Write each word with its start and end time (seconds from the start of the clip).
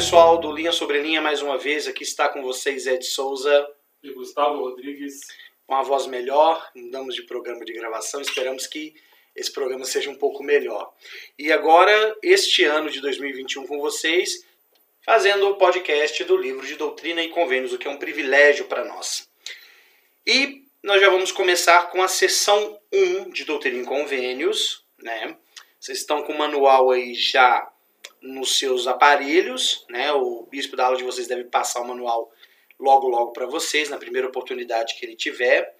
pessoal 0.00 0.38
do 0.38 0.50
Linha 0.50 0.72
Sobre 0.72 1.02
Linha, 1.02 1.20
mais 1.20 1.42
uma 1.42 1.58
vez. 1.58 1.86
Aqui 1.86 2.04
está 2.04 2.26
com 2.26 2.40
vocês 2.40 2.86
Ed 2.86 3.04
Souza. 3.04 3.70
E 4.02 4.10
Gustavo 4.10 4.58
Rodrigues. 4.60 5.20
Com 5.66 5.74
a 5.74 5.82
voz 5.82 6.06
melhor, 6.06 6.70
mudamos 6.74 7.14
de 7.14 7.24
programa 7.24 7.66
de 7.66 7.74
gravação. 7.74 8.18
Esperamos 8.18 8.66
que 8.66 8.94
esse 9.36 9.52
programa 9.52 9.84
seja 9.84 10.08
um 10.08 10.14
pouco 10.14 10.42
melhor. 10.42 10.90
E 11.38 11.52
agora, 11.52 12.16
este 12.22 12.64
ano 12.64 12.88
de 12.88 12.98
2021 12.98 13.66
com 13.66 13.78
vocês, 13.78 14.42
fazendo 15.04 15.50
o 15.50 15.56
podcast 15.56 16.24
do 16.24 16.34
livro 16.34 16.66
de 16.66 16.76
Doutrina 16.76 17.22
e 17.22 17.28
Convênios, 17.28 17.74
o 17.74 17.78
que 17.78 17.86
é 17.86 17.90
um 17.90 17.98
privilégio 17.98 18.64
para 18.64 18.86
nós. 18.86 19.28
E 20.26 20.64
nós 20.82 20.98
já 21.02 21.10
vamos 21.10 21.30
começar 21.30 21.90
com 21.90 22.02
a 22.02 22.08
sessão 22.08 22.80
1 22.90 23.28
de 23.28 23.44
Doutrina 23.44 23.82
e 23.82 23.84
Convênios, 23.86 24.82
né? 24.98 25.36
Vocês 25.78 25.98
estão 25.98 26.22
com 26.22 26.32
o 26.32 26.38
manual 26.38 26.90
aí 26.90 27.14
já 27.14 27.70
nos 28.22 28.58
seus 28.58 28.86
aparelhos, 28.86 29.84
né? 29.88 30.12
O 30.12 30.46
bispo 30.50 30.76
da 30.76 30.86
aula 30.86 30.96
de 30.96 31.04
vocês 31.04 31.26
deve 31.26 31.44
passar 31.44 31.80
o 31.80 31.88
manual 31.88 32.32
logo 32.78 33.08
logo 33.08 33.32
para 33.32 33.46
vocês 33.46 33.90
na 33.90 33.98
primeira 33.98 34.28
oportunidade 34.28 34.94
que 34.94 35.04
ele 35.04 35.16
tiver. 35.16 35.76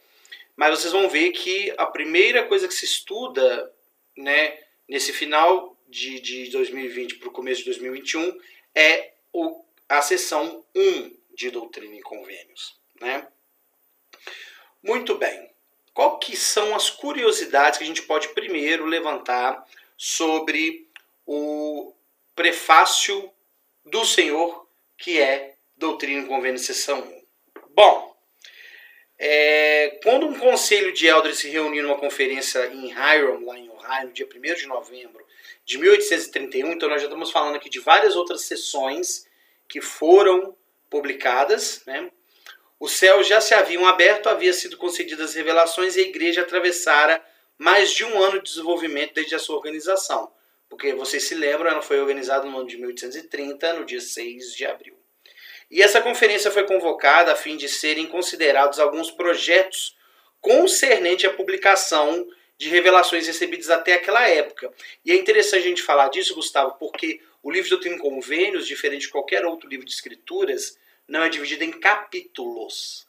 Mas 0.57 0.79
vocês 0.79 0.93
vão 0.93 1.09
ver 1.09 1.30
que 1.30 1.73
a 1.79 1.87
primeira 1.87 2.47
coisa 2.47 2.69
que 2.69 2.75
se 2.75 2.85
estuda, 2.85 3.73
né, 4.16 4.59
nesse 4.89 5.13
final 5.13 5.77
de, 5.89 6.21
de 6.21 6.51
2020 6.51 7.16
para 7.16 7.29
o 7.29 7.33
começo 7.33 7.61
de 7.61 7.66
2021 7.66 8.39
é 8.75 9.13
o, 9.33 9.65
a 9.88 10.02
sessão 10.02 10.65
1 10.75 11.16
de 11.35 11.51
doutrina 11.51 11.97
e 11.97 12.02
convênios, 12.02 12.77
né? 13.01 13.27
Muito 14.83 15.15
bem. 15.16 15.51
Qual 15.93 16.18
que 16.18 16.37
são 16.37 16.74
as 16.74 16.91
curiosidades 16.91 17.79
que 17.79 17.85
a 17.85 17.87
gente 17.87 18.02
pode 18.02 18.29
primeiro 18.29 18.87
levantar 18.87 19.66
sobre 19.96 20.88
o 21.27 21.93
prefácio 22.41 23.30
do 23.85 24.02
Senhor, 24.02 24.66
que 24.96 25.21
é 25.21 25.57
Doutrina 25.77 26.23
e 26.23 26.27
Convênio, 26.27 26.59
seção 26.59 26.99
1. 26.99 27.23
Bom, 27.74 28.16
é, 29.19 29.99
quando 30.02 30.27
um 30.27 30.38
conselho 30.38 30.91
de 30.91 31.07
elders 31.07 31.37
se 31.37 31.51
reuniu 31.51 31.83
numa 31.83 31.99
conferência 31.99 32.66
em 32.68 32.93
Hiram, 32.93 33.45
lá 33.45 33.59
em 33.59 33.68
Ohio, 33.68 34.07
no 34.07 34.13
dia 34.15 34.27
1 34.27 34.55
de 34.55 34.66
novembro 34.66 35.23
de 35.66 35.77
1831, 35.77 36.73
então 36.73 36.88
nós 36.88 37.02
já 37.02 37.09
estamos 37.09 37.30
falando 37.30 37.57
aqui 37.57 37.68
de 37.68 37.79
várias 37.79 38.16
outras 38.16 38.41
sessões 38.46 39.27
que 39.68 39.83
foram 39.83 40.57
publicadas, 40.88 41.83
né? 41.87 42.11
Os 42.80 42.93
céus 42.93 43.29
já 43.29 43.43
se 43.43 43.52
haviam 43.52 43.87
aberto, 43.87 44.30
havia 44.30 44.55
sido 44.55 44.79
concedidas 44.79 45.35
revelações 45.35 45.95
e 45.95 46.01
a 46.01 46.05
igreja 46.05 46.41
atravessara 46.41 47.23
mais 47.59 47.93
de 47.93 48.02
um 48.02 48.18
ano 48.18 48.38
de 48.38 48.49
desenvolvimento 48.49 49.13
desde 49.13 49.35
a 49.35 49.38
sua 49.38 49.57
organização. 49.57 50.33
Porque 50.71 50.95
vocês 50.95 51.24
se 51.24 51.35
lembram, 51.35 51.71
ela 51.71 51.82
foi 51.82 52.01
organizada 52.01 52.46
no 52.46 52.57
ano 52.57 52.68
de 52.68 52.79
1830, 52.79 53.73
no 53.74 53.85
dia 53.85 54.01
6 54.01 54.54
de 54.54 54.65
abril. 54.65 54.96
E 55.68 55.82
essa 55.82 56.01
conferência 56.01 56.51
foi 56.51 56.65
convocada 56.65 57.32
a 57.32 57.37
fim 57.37 57.57
de 57.57 57.68
serem 57.68 58.07
considerados 58.07 58.79
alguns 58.79 59.10
projetos 59.10 59.96
concernente 60.40 61.27
à 61.27 61.32
publicação 61.32 62.27
de 62.57 62.68
revelações 62.68 63.27
recebidas 63.27 63.68
até 63.68 63.95
aquela 63.95 64.28
época. 64.28 64.72
E 65.04 65.10
é 65.12 65.16
interessante 65.16 65.65
a 65.65 65.69
gente 65.69 65.82
falar 65.82 66.09
disso, 66.09 66.34
Gustavo, 66.34 66.77
porque 66.78 67.21
o 67.43 67.50
livro 67.50 67.65
de 67.65 67.71
Doutrina 67.71 67.99
Convênios, 67.99 68.66
diferente 68.66 69.03
de 69.03 69.09
qualquer 69.09 69.44
outro 69.44 69.69
livro 69.69 69.84
de 69.84 69.93
escrituras, 69.93 70.78
não 71.06 71.25
é 71.25 71.28
dividido 71.28 71.65
em 71.65 71.72
capítulos. 71.72 73.09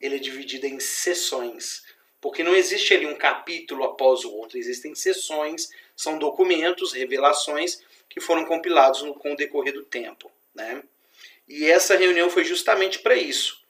Ele 0.00 0.16
é 0.16 0.18
dividido 0.18 0.66
em 0.66 0.78
sessões. 0.78 1.82
Porque 2.20 2.44
não 2.44 2.54
existe 2.54 2.94
ali 2.94 3.04
um 3.04 3.16
capítulo 3.16 3.82
após 3.82 4.24
o 4.24 4.32
outro, 4.32 4.56
existem 4.56 4.94
sessões, 4.94 5.70
são 5.96 6.18
documentos, 6.18 6.92
revelações 6.92 7.80
que 8.08 8.20
foram 8.20 8.44
compilados 8.44 9.02
no, 9.02 9.14
com 9.14 9.32
o 9.32 9.36
decorrer 9.36 9.72
do 9.72 9.84
tempo. 9.84 10.30
Né? 10.54 10.82
E 11.48 11.70
essa 11.70 11.96
reunião 11.96 12.28
foi 12.28 12.44
justamente 12.44 12.98
para 12.98 13.14
isso. 13.14 13.60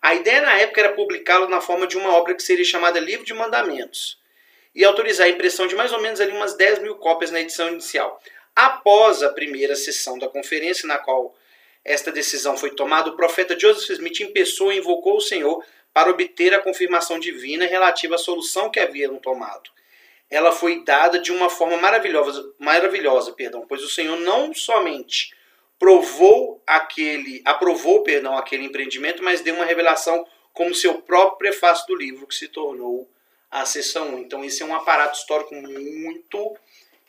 A 0.00 0.14
ideia 0.14 0.40
na 0.40 0.58
época 0.58 0.80
era 0.80 0.92
publicá-lo 0.92 1.48
na 1.48 1.60
forma 1.60 1.86
de 1.86 1.98
uma 1.98 2.14
obra 2.14 2.34
que 2.34 2.42
seria 2.42 2.64
chamada 2.64 2.98
Livro 2.98 3.24
de 3.24 3.34
Mandamentos 3.34 4.18
e 4.74 4.84
autorizar 4.84 5.26
a 5.26 5.30
impressão 5.30 5.66
de 5.66 5.74
mais 5.74 5.92
ou 5.92 6.00
menos 6.00 6.20
ali 6.20 6.32
umas 6.32 6.56
10 6.56 6.80
mil 6.80 6.96
cópias 6.96 7.30
na 7.30 7.40
edição 7.40 7.68
inicial. 7.68 8.22
Após 8.54 9.22
a 9.22 9.30
primeira 9.30 9.76
sessão 9.76 10.18
da 10.18 10.28
conferência, 10.28 10.86
na 10.86 10.98
qual 10.98 11.34
esta 11.84 12.10
decisão 12.10 12.56
foi 12.56 12.70
tomada, 12.70 13.10
o 13.10 13.16
profeta 13.16 13.58
Joseph 13.58 13.90
Smith 13.90 14.20
em 14.20 14.32
pessoa 14.32 14.74
invocou 14.74 15.16
o 15.16 15.20
Senhor 15.20 15.64
para 15.92 16.10
obter 16.10 16.54
a 16.54 16.60
confirmação 16.60 17.18
divina 17.18 17.66
relativa 17.66 18.14
à 18.14 18.18
solução 18.18 18.70
que 18.70 18.80
haviam 18.80 19.16
tomado. 19.16 19.70
Ela 20.30 20.52
foi 20.52 20.84
dada 20.84 21.18
de 21.18 21.32
uma 21.32 21.50
forma 21.50 21.76
maravilhosa, 21.76 22.54
maravilhosa, 22.58 23.32
perdão, 23.32 23.66
pois 23.66 23.82
o 23.82 23.88
Senhor 23.88 24.16
não 24.16 24.54
somente 24.54 25.34
provou 25.78 26.62
aquele, 26.66 27.42
aprovou, 27.44 28.02
perdão, 28.02 28.36
aquele 28.36 28.64
empreendimento, 28.64 29.22
mas 29.22 29.40
deu 29.40 29.54
uma 29.54 29.64
revelação 29.64 30.26
como 30.52 30.74
seu 30.74 31.02
próprio 31.02 31.38
prefácio 31.38 31.86
do 31.86 31.96
livro 31.96 32.26
que 32.26 32.34
se 32.34 32.48
tornou 32.48 33.10
a 33.50 33.64
sessão 33.64 34.14
1. 34.14 34.18
Então 34.18 34.44
esse 34.44 34.62
é 34.62 34.66
um 34.66 34.74
aparato 34.74 35.18
histórico 35.18 35.54
muito 35.54 36.56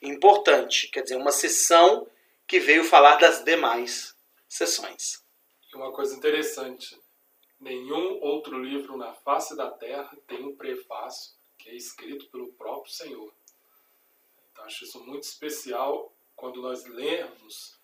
importante, 0.02 0.88
quer 0.88 1.04
dizer, 1.04 1.16
uma 1.16 1.32
sessão 1.32 2.08
que 2.48 2.60
veio 2.60 2.84
falar 2.84 3.18
das 3.18 3.44
demais 3.44 4.16
sessões. 4.48 5.22
Uma 5.74 5.92
coisa 5.92 6.16
interessante, 6.16 6.98
Nenhum 7.62 8.18
outro 8.24 8.58
livro 8.58 8.98
na 8.98 9.14
face 9.14 9.56
da 9.56 9.70
terra 9.70 10.18
tem 10.28 10.44
um 10.44 10.56
prefácio 10.56 11.34
que 11.62 11.70
é 11.70 11.76
escrito 11.76 12.28
pelo 12.30 12.52
próprio 12.54 12.92
Senhor. 12.92 13.32
Então, 14.52 14.66
acho 14.66 14.84
isso 14.84 15.04
muito 15.04 15.24
especial 15.24 16.12
quando 16.36 16.62
nós 16.62 16.86
lemos 16.86 17.80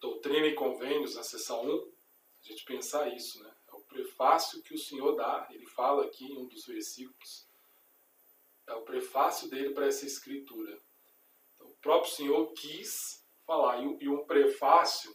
Doutrina 0.00 0.46
e 0.46 0.54
Convênios, 0.54 1.16
na 1.16 1.22
seção 1.22 1.64
1, 1.64 1.92
a 2.44 2.48
gente 2.48 2.64
pensar 2.64 3.12
isso, 3.14 3.42
né? 3.42 3.52
É 3.68 3.74
o 3.74 3.80
prefácio 3.80 4.62
que 4.62 4.74
o 4.74 4.78
Senhor 4.78 5.14
dá, 5.16 5.48
ele 5.50 5.66
fala 5.66 6.04
aqui 6.04 6.24
em 6.24 6.38
um 6.38 6.46
dos 6.46 6.64
versículos, 6.66 7.46
é 8.66 8.74
o 8.74 8.82
prefácio 8.82 9.48
dele 9.48 9.70
para 9.70 9.86
essa 9.86 10.06
escritura. 10.06 10.78
Então, 11.54 11.68
o 11.68 11.76
próprio 11.76 12.12
Senhor 12.12 12.52
quis 12.52 13.24
falar, 13.44 13.82
e 13.82 14.08
um 14.08 14.24
prefácio, 14.24 15.14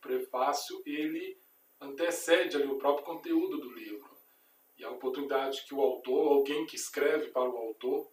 prefácio, 0.00 0.82
ele 0.84 1.38
antecede 1.80 2.56
ali 2.56 2.66
o 2.66 2.78
próprio 2.78 3.04
conteúdo 3.04 3.58
do 3.58 3.70
livro. 3.70 4.13
E 4.78 4.84
a 4.84 4.90
oportunidade 4.90 5.64
que 5.64 5.74
o 5.74 5.80
autor, 5.80 6.32
alguém 6.32 6.66
que 6.66 6.76
escreve 6.76 7.28
para 7.28 7.48
o 7.48 7.56
autor, 7.56 8.10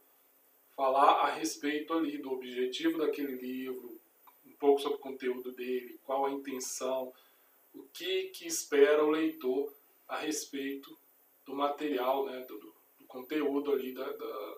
falar 0.75 1.21
a 1.21 1.31
respeito 1.31 1.93
ali 1.93 2.17
do 2.17 2.31
objetivo 2.31 2.99
daquele 2.99 3.35
livro, 3.35 3.99
um 4.45 4.53
pouco 4.53 4.81
sobre 4.81 4.97
o 4.97 5.01
conteúdo 5.01 5.51
dele, 5.51 5.99
qual 6.03 6.25
a 6.25 6.31
intenção, 6.31 7.11
o 7.73 7.83
que, 7.93 8.25
que 8.29 8.47
espera 8.47 9.03
o 9.03 9.09
leitor 9.09 9.73
a 10.07 10.17
respeito 10.17 10.97
do 11.45 11.55
material, 11.55 12.25
né, 12.25 12.39
do, 12.41 12.57
do 12.99 13.05
conteúdo 13.07 13.71
ali 13.71 13.93
da, 13.93 14.11
da, 14.11 14.57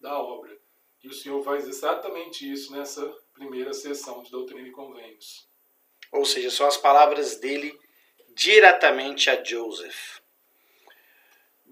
da 0.00 0.18
obra. 0.18 0.56
E 1.02 1.08
o 1.08 1.12
senhor 1.12 1.42
faz 1.44 1.68
exatamente 1.68 2.50
isso 2.50 2.72
nessa 2.72 3.06
primeira 3.34 3.72
sessão 3.72 4.22
de 4.22 4.30
Doutrina 4.30 4.66
e 4.66 4.72
Convênios. 4.72 5.46
Ou 6.10 6.24
seja, 6.24 6.50
são 6.50 6.66
as 6.66 6.76
palavras 6.76 7.36
dele 7.36 7.78
diretamente 8.34 9.28
a 9.28 9.42
Joseph. 9.42 10.23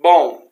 Bom, 0.03 0.51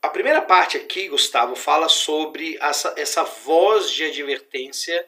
a 0.00 0.08
primeira 0.08 0.40
parte 0.40 0.76
aqui, 0.76 1.08
Gustavo, 1.08 1.56
fala 1.56 1.88
sobre 1.88 2.56
essa, 2.60 2.94
essa 2.96 3.24
voz 3.24 3.90
de 3.90 4.04
advertência 4.04 5.04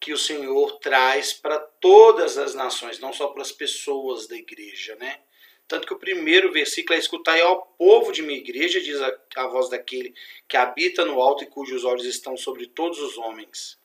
que 0.00 0.12
o 0.12 0.18
Senhor 0.18 0.80
traz 0.80 1.32
para 1.32 1.60
todas 1.60 2.36
as 2.36 2.56
nações, 2.56 2.98
não 2.98 3.12
só 3.12 3.28
para 3.28 3.40
as 3.40 3.52
pessoas 3.52 4.26
da 4.26 4.34
igreja, 4.34 4.96
né? 4.96 5.20
Tanto 5.68 5.86
que 5.86 5.94
o 5.94 5.98
primeiro 5.98 6.50
versículo 6.50 6.96
é 6.96 6.98
escutar 6.98 7.40
ao 7.40 7.62
povo 7.78 8.10
de 8.10 8.20
minha 8.20 8.40
igreja, 8.40 8.80
diz 8.80 9.00
a, 9.00 9.16
a 9.36 9.46
voz 9.46 9.68
daquele 9.68 10.12
que 10.48 10.56
habita 10.56 11.04
no 11.04 11.22
alto 11.22 11.44
e 11.44 11.46
cujos 11.46 11.84
olhos 11.84 12.04
estão 12.04 12.36
sobre 12.36 12.66
todos 12.66 12.98
os 12.98 13.16
homens. 13.16 13.78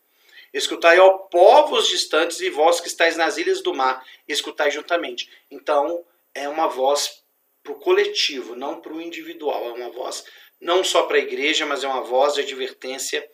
Escutai, 0.52 0.98
ó 0.98 1.12
povos 1.20 1.88
distantes 1.88 2.40
e 2.40 2.50
vós 2.50 2.82
que 2.82 2.88
estáis 2.88 3.16
nas 3.16 3.38
ilhas 3.38 3.62
do 3.62 3.76
mar, 3.76 4.04
escutai 4.28 4.72
juntamente. 4.72 5.30
Então, 5.52 6.04
é 6.34 6.50
uma 6.50 6.68
voz 6.68 7.27
para 7.68 7.74
o 7.74 7.80
coletivo, 7.80 8.56
não 8.56 8.80
para 8.80 8.94
o 8.94 9.02
individual. 9.02 9.66
É 9.70 9.74
uma 9.74 9.90
voz 9.90 10.24
não 10.60 10.84
só 10.84 11.04
para 11.04 11.18
a 11.18 11.22
igreja, 11.22 11.66
mas 11.66 11.84
é 11.84 11.88
uma 11.88 12.02
voz 12.02 12.36
de 12.36 12.42
advertência 12.42 13.28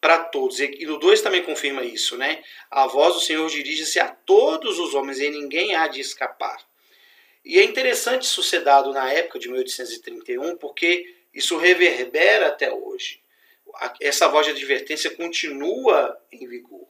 para 0.00 0.18
todos. 0.18 0.58
E 0.58 0.84
no 0.84 0.98
2 0.98 1.22
também 1.22 1.44
confirma 1.44 1.84
isso, 1.84 2.16
né? 2.16 2.42
A 2.68 2.86
voz 2.86 3.14
do 3.14 3.20
Senhor 3.20 3.48
dirige-se 3.48 4.00
a 4.00 4.08
todos 4.08 4.78
os 4.78 4.92
homens 4.94 5.20
e 5.20 5.30
ninguém 5.30 5.74
há 5.76 5.86
de 5.86 6.00
escapar. 6.00 6.58
E 7.44 7.58
é 7.58 7.62
interessante 7.62 8.22
isso 8.22 8.42
ser 8.42 8.60
dado 8.60 8.92
na 8.92 9.10
época 9.12 9.38
de 9.38 9.48
1831, 9.48 10.56
porque 10.56 11.14
isso 11.32 11.56
reverbera 11.56 12.48
até 12.48 12.72
hoje 12.72 13.20
essa 14.00 14.28
voz 14.28 14.46
de 14.46 14.52
advertência 14.52 15.14
continua 15.14 16.18
em 16.32 16.46
vigor, 16.46 16.88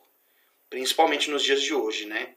principalmente 0.70 1.30
nos 1.30 1.42
dias 1.42 1.60
de 1.60 1.74
hoje, 1.74 2.06
né? 2.06 2.34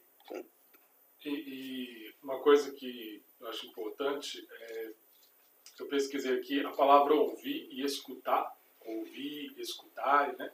E, 1.24 1.30
e, 1.30 2.14
uma 2.24 2.40
coisa 2.40 2.72
que 2.72 3.22
eu 3.40 3.48
acho 3.48 3.68
importante 3.68 4.48
é, 4.52 4.92
eu 5.80 5.88
pesquisei 5.88 6.38
aqui 6.38 6.60
a 6.66 6.72
palavra 6.72 7.14
ouvir 7.14 7.70
e 7.72 7.82
escutar, 7.84 8.54
ouvir, 8.82 9.54
escutar, 9.58 10.36
né? 10.38 10.52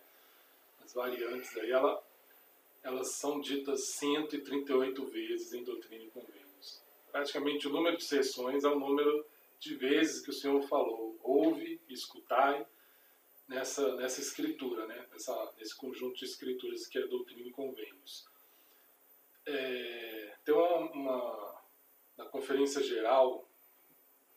As 0.83 0.93
variantes 0.93 1.57
aí, 1.57 1.71
ela, 1.71 2.03
elas 2.83 3.13
são 3.13 3.41
ditas 3.41 3.85
138 3.95 5.03
vezes 5.05 5.53
em 5.53 5.63
Doutrina 5.63 6.03
e 6.03 6.09
Convênios. 6.09 6.81
Praticamente 7.11 7.67
o 7.67 7.71
número 7.71 7.97
de 7.97 8.03
sessões 8.03 8.63
é 8.63 8.67
o 8.67 8.79
número 8.79 9.25
de 9.59 9.73
vezes 9.75 10.21
que 10.21 10.29
o 10.29 10.33
Senhor 10.33 10.61
falou. 10.67 11.17
Ouve, 11.23 11.81
escutai, 11.89 12.67
nessa, 13.47 13.95
nessa 13.95 14.21
escritura, 14.21 14.85
né? 14.85 15.07
Nessa, 15.11 15.53
nesse 15.57 15.75
conjunto 15.75 16.17
de 16.17 16.25
escrituras 16.25 16.87
que 16.87 16.97
é 16.97 17.07
Doutrina 17.07 17.47
e 17.47 17.51
Convênios. 17.51 18.25
É, 19.45 20.35
tem 20.43 20.53
uma, 20.53 20.91
uma, 20.91 21.54
na 22.17 22.25
Conferência 22.25 22.81
Geral 22.81 23.47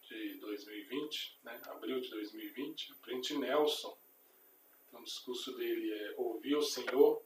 de 0.03 0.35
2020, 0.35 1.39
né, 1.45 1.61
abril 1.67 2.01
de 2.01 2.11
2020, 2.11 2.93
o 2.93 2.97
Print 2.97 3.37
Nelson, 3.37 3.97
então, 4.89 5.01
o 5.01 5.05
discurso 5.05 5.55
dele 5.57 5.93
é 5.93 6.15
Ouvir 6.17 6.57
o 6.57 6.63
Senhor, 6.63 7.23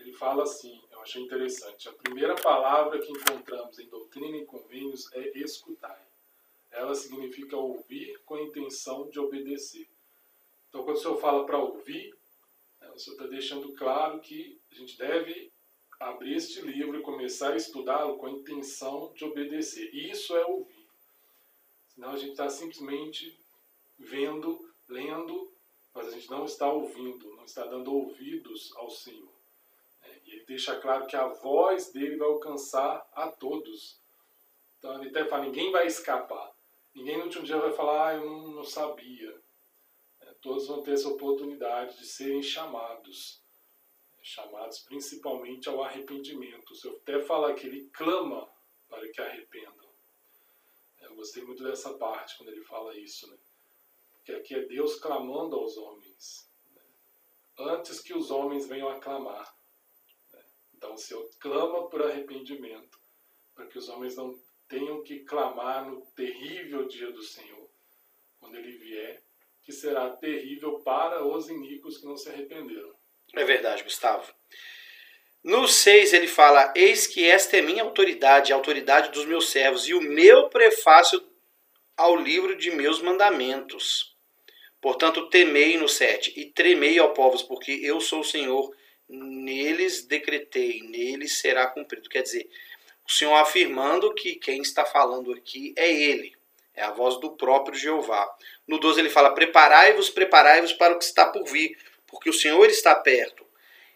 ele 0.00 0.12
fala 0.12 0.42
assim, 0.42 0.82
eu 0.90 1.00
achei 1.00 1.22
interessante, 1.22 1.88
a 1.88 1.92
primeira 1.92 2.34
palavra 2.34 3.00
que 3.00 3.12
encontramos 3.12 3.78
em 3.78 3.88
doutrina 3.88 4.36
e 4.36 4.44
convênios 4.44 5.12
é 5.12 5.38
escutar. 5.38 6.04
Ela 6.72 6.94
significa 6.94 7.56
ouvir 7.56 8.18
com 8.24 8.34
a 8.34 8.42
intenção 8.42 9.08
de 9.08 9.20
obedecer. 9.20 9.88
Então, 10.68 10.82
quando 10.82 10.96
o 10.96 11.00
Senhor 11.00 11.20
fala 11.20 11.46
para 11.46 11.58
ouvir, 11.58 12.16
né, 12.80 12.90
o 12.90 12.98
Senhor 12.98 13.14
está 13.14 13.28
deixando 13.28 13.72
claro 13.74 14.18
que 14.18 14.58
a 14.72 14.74
gente 14.74 14.98
deve 14.98 15.51
abrir 16.08 16.36
este 16.36 16.60
livro 16.60 16.98
e 16.98 17.02
começar 17.02 17.52
a 17.52 17.56
estudá-lo 17.56 18.16
com 18.16 18.26
a 18.26 18.30
intenção 18.30 19.12
de 19.14 19.24
obedecer. 19.24 19.94
Isso 19.94 20.36
é 20.36 20.44
ouvir. 20.44 20.88
Senão 21.88 22.10
a 22.10 22.16
gente 22.16 22.32
está 22.32 22.48
simplesmente 22.48 23.38
vendo, 23.98 24.68
lendo, 24.88 25.52
mas 25.94 26.08
a 26.08 26.10
gente 26.10 26.30
não 26.30 26.44
está 26.44 26.70
ouvindo, 26.70 27.34
não 27.36 27.44
está 27.44 27.64
dando 27.66 27.94
ouvidos 27.94 28.72
ao 28.76 28.90
Senhor. 28.90 29.32
É, 30.02 30.18
e 30.24 30.30
ele 30.32 30.44
deixa 30.46 30.74
claro 30.76 31.06
que 31.06 31.16
a 31.16 31.26
voz 31.28 31.92
dele 31.92 32.16
vai 32.16 32.28
alcançar 32.28 33.06
a 33.14 33.28
todos. 33.28 34.00
Então 34.78 34.98
ele 34.98 35.10
até 35.10 35.24
fala: 35.26 35.44
ninguém 35.44 35.70
vai 35.70 35.86
escapar. 35.86 36.50
Ninguém 36.94 37.18
no 37.18 37.24
último 37.24 37.44
dia 37.44 37.58
vai 37.58 37.72
falar: 37.72 38.08
ah, 38.08 38.14
eu 38.14 38.24
não, 38.24 38.48
não 38.48 38.64
sabia. 38.64 39.38
É, 40.22 40.26
todos 40.40 40.66
vão 40.66 40.82
ter 40.82 40.92
essa 40.92 41.08
oportunidade 41.08 41.98
de 41.98 42.06
serem 42.06 42.42
chamados. 42.42 43.41
Chamados 44.22 44.78
principalmente 44.80 45.68
ao 45.68 45.82
arrependimento. 45.82 46.72
O 46.72 46.76
Senhor 46.76 46.96
até 46.96 47.20
fala 47.22 47.54
que 47.54 47.66
ele 47.66 47.90
clama 47.92 48.48
para 48.88 49.08
que 49.10 49.20
arrependam. 49.20 49.90
É, 51.00 51.06
eu 51.06 51.14
gostei 51.14 51.42
muito 51.42 51.62
dessa 51.62 51.92
parte 51.94 52.36
quando 52.36 52.50
ele 52.50 52.62
fala 52.62 52.96
isso. 52.96 53.28
Né? 53.28 53.36
que 54.24 54.32
aqui 54.32 54.54
é 54.54 54.60
Deus 54.60 54.98
clamando 54.98 55.56
aos 55.56 55.76
homens, 55.76 56.48
né? 56.74 56.82
antes 57.58 58.00
que 58.00 58.14
os 58.14 58.30
homens 58.30 58.68
venham 58.68 58.88
a 58.88 59.00
clamar. 59.00 59.54
Né? 60.32 60.44
Então 60.74 60.94
o 60.94 60.98
Senhor 60.98 61.28
clama 61.40 61.88
por 61.88 62.02
arrependimento, 62.02 62.98
para 63.54 63.66
que 63.66 63.78
os 63.78 63.88
homens 63.88 64.16
não 64.16 64.38
tenham 64.68 65.02
que 65.02 65.20
clamar 65.20 65.90
no 65.90 66.06
terrível 66.12 66.86
dia 66.86 67.10
do 67.10 67.22
Senhor, 67.22 67.68
quando 68.38 68.56
ele 68.56 68.78
vier, 68.78 69.22
que 69.62 69.72
será 69.72 70.10
terrível 70.10 70.80
para 70.80 71.24
os 71.24 71.48
iníquos 71.48 71.98
que 71.98 72.06
não 72.06 72.16
se 72.16 72.28
arrependeram. 72.28 72.94
É 73.34 73.44
verdade, 73.44 73.82
Gustavo. 73.82 74.32
No 75.42 75.66
6 75.66 76.12
ele 76.12 76.28
fala: 76.28 76.72
Eis 76.76 77.06
que 77.06 77.26
esta 77.26 77.56
é 77.56 77.62
minha 77.62 77.82
autoridade, 77.82 78.52
a 78.52 78.56
autoridade 78.56 79.10
dos 79.10 79.24
meus 79.24 79.50
servos, 79.50 79.88
e 79.88 79.94
o 79.94 80.00
meu 80.00 80.48
prefácio 80.48 81.22
ao 81.96 82.16
livro 82.16 82.56
de 82.56 82.70
meus 82.70 83.00
mandamentos. 83.00 84.14
Portanto, 84.80 85.28
temei 85.28 85.76
no 85.76 85.88
7 85.88 86.32
e 86.36 86.46
tremei 86.46 86.98
ao 86.98 87.12
povos, 87.12 87.42
porque 87.42 87.72
eu 87.82 88.00
sou 88.00 88.20
o 88.20 88.24
Senhor, 88.24 88.74
neles 89.08 90.04
decretei, 90.04 90.82
neles 90.82 91.38
será 91.38 91.66
cumprido. 91.66 92.08
Quer 92.08 92.22
dizer, 92.22 92.48
o 93.06 93.10
Senhor 93.10 93.34
afirmando 93.34 94.14
que 94.14 94.36
quem 94.36 94.60
está 94.60 94.84
falando 94.84 95.32
aqui 95.32 95.72
é 95.76 95.90
Ele, 95.92 96.34
é 96.74 96.82
a 96.82 96.90
voz 96.90 97.20
do 97.20 97.36
próprio 97.36 97.78
Jeová. 97.78 98.28
No 98.66 98.78
12 98.78 99.00
ele 99.00 99.10
fala: 99.10 99.34
Preparai-vos, 99.34 100.10
preparai-vos 100.10 100.72
para 100.72 100.94
o 100.94 100.98
que 100.98 101.04
está 101.04 101.26
por 101.26 101.44
vir, 101.44 101.76
porque 102.12 102.30
o 102.30 102.32
Senhor 102.32 102.68
está 102.70 102.94
perto. 102.94 103.44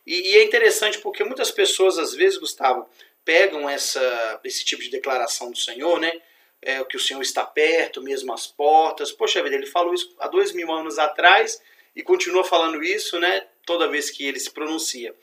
E, 0.04 0.32
e 0.32 0.38
é 0.38 0.42
interessante 0.42 0.98
porque 0.98 1.22
muitas 1.22 1.52
pessoas, 1.52 1.98
às 1.98 2.14
vezes, 2.14 2.38
Gustavo, 2.38 2.88
pegam 3.24 3.70
essa, 3.70 4.40
esse 4.42 4.64
tipo 4.64 4.82
de 4.82 4.90
declaração 4.90 5.52
do 5.52 5.56
Senhor, 5.56 6.00
né? 6.00 6.12
é, 6.62 6.82
que 6.84 6.96
o 6.96 7.00
Senhor 7.00 7.22
está 7.22 7.44
perto, 7.44 8.02
mesmo 8.02 8.32
às 8.32 8.46
portas. 8.46 9.12
Poxa 9.12 9.42
vida, 9.42 9.54
ele 9.54 9.66
falou 9.66 9.94
isso 9.94 10.14
há 10.18 10.28
dois 10.28 10.52
mil 10.52 10.70
anos 10.72 10.98
atrás 10.98 11.62
e 11.94 12.02
continua 12.02 12.42
falando 12.42 12.82
isso 12.82 13.18
né, 13.20 13.46
toda 13.64 13.88
vez 13.88 14.10
que 14.10 14.26
ele 14.26 14.40
se 14.40 14.50
pronuncia. 14.50 15.14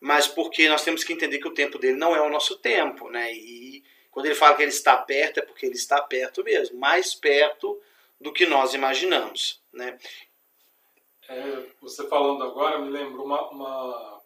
Mas 0.00 0.26
porque 0.26 0.68
nós 0.68 0.82
temos 0.82 1.04
que 1.04 1.12
entender 1.12 1.38
que 1.38 1.48
o 1.48 1.54
tempo 1.54 1.78
dele 1.78 1.96
não 1.96 2.14
é 2.14 2.20
o 2.22 2.30
nosso 2.30 2.56
tempo. 2.56 3.10
Né? 3.10 3.32
E 3.34 3.84
quando 4.10 4.26
ele 4.26 4.34
fala 4.34 4.54
que 4.54 4.62
ele 4.62 4.70
está 4.70 4.96
perto, 4.96 5.38
é 5.38 5.42
porque 5.42 5.66
ele 5.66 5.74
está 5.74 6.00
perto 6.00 6.42
mesmo 6.42 6.78
mais 6.78 7.14
perto 7.14 7.78
do 8.20 8.32
que 8.32 8.46
nós 8.46 8.74
imaginamos. 8.74 9.60
Né? 9.72 9.98
É, 11.28 11.60
você 11.78 12.08
falando 12.08 12.42
agora 12.42 12.80
me 12.80 12.88
lembrou 12.88 13.26
uma, 13.26 13.50
uma, 13.50 14.22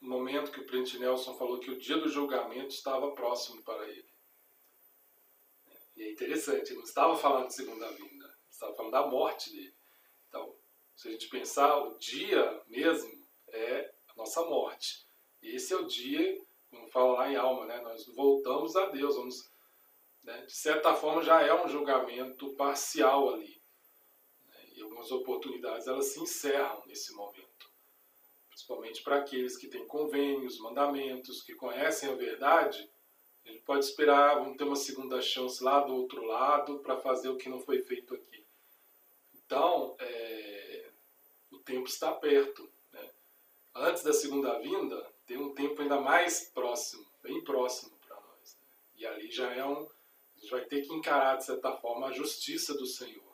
um 0.00 0.08
momento 0.08 0.50
que 0.50 0.60
o 0.60 0.64
Presidente 0.64 0.98
Nelson 0.98 1.34
falou 1.34 1.60
que 1.60 1.70
o 1.70 1.78
dia 1.78 1.98
do 1.98 2.08
julgamento 2.08 2.68
estava 2.74 3.10
próximo 3.12 3.62
para 3.62 3.86
ele. 3.86 4.08
E 5.94 6.04
é 6.04 6.12
interessante, 6.12 6.70
ele 6.70 6.78
não 6.78 6.84
estava 6.84 7.14
falando 7.16 7.48
de 7.48 7.54
segunda 7.54 7.90
vinda, 7.90 8.34
estava 8.50 8.74
falando 8.74 8.92
da 8.92 9.06
morte 9.06 9.52
dele. 9.52 9.74
Então, 10.28 10.54
se 10.96 11.08
a 11.08 11.10
gente 11.10 11.28
pensar, 11.28 11.76
o 11.82 11.98
dia 11.98 12.62
mesmo 12.66 13.12
é 13.48 13.92
a 14.08 14.16
nossa 14.16 14.42
morte. 14.46 15.06
Esse 15.42 15.74
é 15.74 15.76
o 15.76 15.86
dia, 15.86 16.40
como 16.70 16.88
fala 16.88 17.12
lá 17.12 17.30
em 17.30 17.36
alma, 17.36 17.66
né? 17.66 17.78
nós 17.82 18.06
voltamos 18.14 18.74
a 18.74 18.86
Deus. 18.86 19.16
Vamos, 19.16 19.50
né? 20.22 20.46
De 20.46 20.52
certa 20.52 20.94
forma, 20.94 21.22
já 21.22 21.42
é 21.42 21.52
um 21.52 21.68
julgamento 21.68 22.54
parcial 22.54 23.34
ali. 23.34 23.57
E 24.78 24.82
algumas 24.82 25.10
oportunidades 25.10 25.86
elas 25.86 26.06
se 26.06 26.20
encerram 26.20 26.82
nesse 26.86 27.12
momento. 27.12 27.68
Principalmente 28.48 29.02
para 29.02 29.16
aqueles 29.16 29.56
que 29.56 29.68
têm 29.68 29.86
convênios, 29.86 30.58
mandamentos, 30.58 31.42
que 31.42 31.54
conhecem 31.54 32.10
a 32.10 32.14
verdade 32.14 32.88
ele 33.48 33.60
pode 33.60 33.84
esperar, 33.84 34.34
vamos 34.34 34.58
ter 34.58 34.64
uma 34.64 34.76
segunda 34.76 35.22
chance 35.22 35.64
lá 35.64 35.80
do 35.80 35.94
outro 35.94 36.22
lado 36.24 36.80
para 36.80 36.98
fazer 36.98 37.30
o 37.30 37.36
que 37.36 37.48
não 37.48 37.60
foi 37.60 37.80
feito 37.80 38.14
aqui. 38.14 38.44
Então, 39.34 39.96
é, 39.98 40.90
o 41.50 41.58
tempo 41.58 41.88
está 41.88 42.12
perto. 42.12 42.68
Né? 42.92 43.10
Antes 43.74 44.02
da 44.02 44.12
segunda 44.12 44.58
vinda, 44.58 45.10
tem 45.26 45.38
um 45.38 45.54
tempo 45.54 45.80
ainda 45.80 45.98
mais 45.98 46.50
próximo, 46.52 47.06
bem 47.22 47.42
próximo 47.42 47.96
para 48.06 48.16
nós. 48.16 48.58
Né? 48.60 48.66
E 48.96 49.06
ali 49.06 49.30
já 49.30 49.50
é 49.54 49.64
um. 49.64 49.88
A 50.36 50.40
gente 50.40 50.50
vai 50.50 50.64
ter 50.66 50.82
que 50.82 50.92
encarar, 50.92 51.36
de 51.36 51.46
certa 51.46 51.72
forma, 51.72 52.08
a 52.08 52.12
justiça 52.12 52.74
do 52.74 52.86
Senhor. 52.86 53.27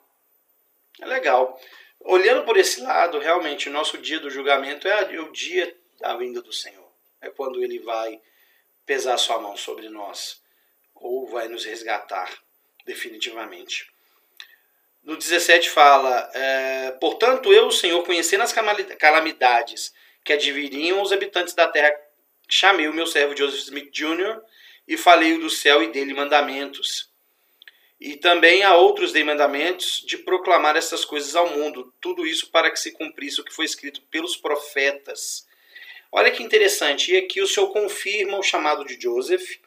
É 1.01 1.05
legal. 1.05 1.59
Olhando 1.99 2.43
por 2.43 2.57
esse 2.57 2.81
lado, 2.81 3.19
realmente, 3.19 3.69
o 3.69 3.71
nosso 3.71 3.97
dia 3.97 4.19
do 4.19 4.29
julgamento 4.29 4.87
é 4.87 5.19
o 5.19 5.31
dia 5.31 5.75
da 5.99 6.15
vinda 6.15 6.41
do 6.41 6.53
Senhor. 6.53 6.91
É 7.21 7.29
quando 7.29 7.63
ele 7.63 7.79
vai 7.79 8.21
pesar 8.85 9.17
sua 9.17 9.39
mão 9.39 9.57
sobre 9.57 9.89
nós 9.89 10.41
ou 10.93 11.27
vai 11.27 11.47
nos 11.47 11.65
resgatar 11.65 12.31
definitivamente. 12.85 13.91
No 15.03 15.15
17 15.17 15.69
fala: 15.69 16.29
é, 16.33 16.91
Portanto, 16.99 17.51
eu, 17.51 17.71
Senhor, 17.71 18.03
conhecendo 18.03 18.43
as 18.43 18.53
calamidades 18.97 19.93
que 20.23 20.33
adviriam 20.33 21.01
os 21.01 21.11
habitantes 21.11 21.53
da 21.53 21.67
terra, 21.67 21.93
chamei 22.49 22.87
o 22.87 22.93
meu 22.93 23.05
servo 23.05 23.37
Joseph 23.37 23.61
Smith 23.61 23.91
Jr. 23.91 24.41
e 24.87 24.97
falei 24.97 25.37
do 25.37 25.49
céu 25.49 25.83
e 25.83 25.91
dele 25.91 26.13
mandamentos. 26.13 27.11
E 27.99 28.17
também 28.17 28.63
a 28.63 28.75
outros 28.75 29.13
dei 29.13 29.23
mandamentos 29.23 30.03
de 30.05 30.17
proclamar 30.17 30.75
essas 30.75 31.05
coisas 31.05 31.35
ao 31.35 31.49
mundo, 31.49 31.93
tudo 32.01 32.27
isso 32.27 32.51
para 32.51 32.69
que 32.69 32.79
se 32.79 32.91
cumprisse 32.91 33.39
o 33.39 33.43
que 33.43 33.53
foi 33.53 33.65
escrito 33.65 34.01
pelos 34.11 34.35
profetas 34.35 35.45
Olha 36.17 36.31
que 36.31 36.41
interessante, 36.41 37.11
e 37.11 37.17
aqui 37.17 37.41
o 37.41 37.47
Senhor 37.47 37.67
confirma 37.73 38.37
o 38.37 38.41
chamado 38.41 38.85
de 38.85 38.97
Joseph, 38.97 39.57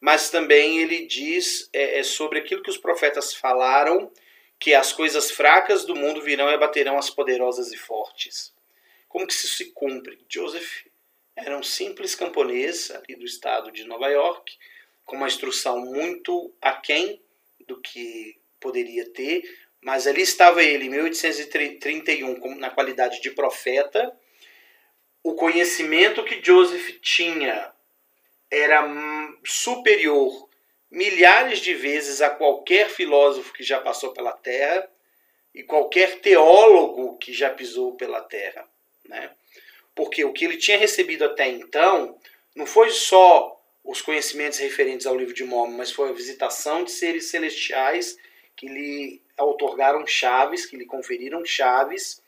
mas 0.00 0.30
também 0.30 0.78
ele 0.78 1.04
diz 1.04 1.68
é, 1.70 1.98
é, 1.98 2.02
sobre 2.02 2.38
aquilo 2.38 2.62
que 2.62 2.70
os 2.70 2.78
profetas 2.78 3.34
falaram, 3.34 4.10
que 4.58 4.72
as 4.72 4.90
coisas 4.90 5.30
fracas 5.30 5.84
do 5.84 5.94
mundo 5.94 6.22
virão 6.22 6.48
e 6.48 6.54
abaterão 6.54 6.96
as 6.96 7.10
poderosas 7.10 7.72
e 7.72 7.76
fortes. 7.76 8.54
Como 9.06 9.26
que 9.26 9.34
isso 9.34 9.48
se 9.48 9.66
cumpre? 9.72 10.18
Joseph 10.26 10.86
era 11.36 11.54
um 11.54 11.62
simples 11.62 12.14
camponês 12.14 12.90
ali 12.90 13.14
do 13.14 13.26
estado 13.26 13.70
de 13.70 13.84
Nova 13.84 14.08
York, 14.08 14.56
com 15.04 15.14
uma 15.14 15.26
instrução 15.26 15.78
muito 15.78 16.50
aquém 16.58 17.20
do 17.68 17.80
que 17.80 18.40
poderia 18.58 19.08
ter, 19.10 19.42
mas 19.80 20.06
ali 20.06 20.22
estava 20.22 20.62
ele 20.64 20.86
em 20.86 20.90
1831 20.90 22.56
na 22.56 22.70
qualidade 22.70 23.20
de 23.20 23.30
profeta, 23.30 24.12
o 25.22 25.34
conhecimento 25.34 26.24
que 26.24 26.42
Joseph 26.42 26.98
tinha 27.00 27.72
era 28.50 28.82
superior 29.44 30.48
milhares 30.90 31.60
de 31.60 31.74
vezes 31.74 32.22
a 32.22 32.30
qualquer 32.30 32.88
filósofo 32.88 33.52
que 33.52 33.62
já 33.62 33.78
passou 33.78 34.12
pela 34.12 34.32
Terra 34.32 34.90
e 35.54 35.62
qualquer 35.62 36.20
teólogo 36.20 37.18
que 37.18 37.32
já 37.32 37.50
pisou 37.50 37.94
pela 37.94 38.22
Terra, 38.22 38.66
né? 39.04 39.30
Porque 39.94 40.24
o 40.24 40.32
que 40.32 40.46
ele 40.46 40.56
tinha 40.56 40.78
recebido 40.78 41.24
até 41.24 41.46
então 41.46 42.18
não 42.54 42.64
foi 42.64 42.90
só 42.90 43.57
os 43.88 44.02
conhecimentos 44.02 44.58
referentes 44.58 45.06
ao 45.06 45.16
livro 45.16 45.32
de 45.32 45.42
Mormon, 45.44 45.78
mas 45.78 45.90
foi 45.90 46.10
a 46.10 46.12
visitação 46.12 46.84
de 46.84 46.90
seres 46.90 47.30
celestiais 47.30 48.18
que 48.54 48.68
lhe 48.68 49.22
otorgaram 49.38 50.06
chaves, 50.06 50.66
que 50.66 50.76
lhe 50.76 50.84
conferiram 50.84 51.42
chaves, 51.42 52.20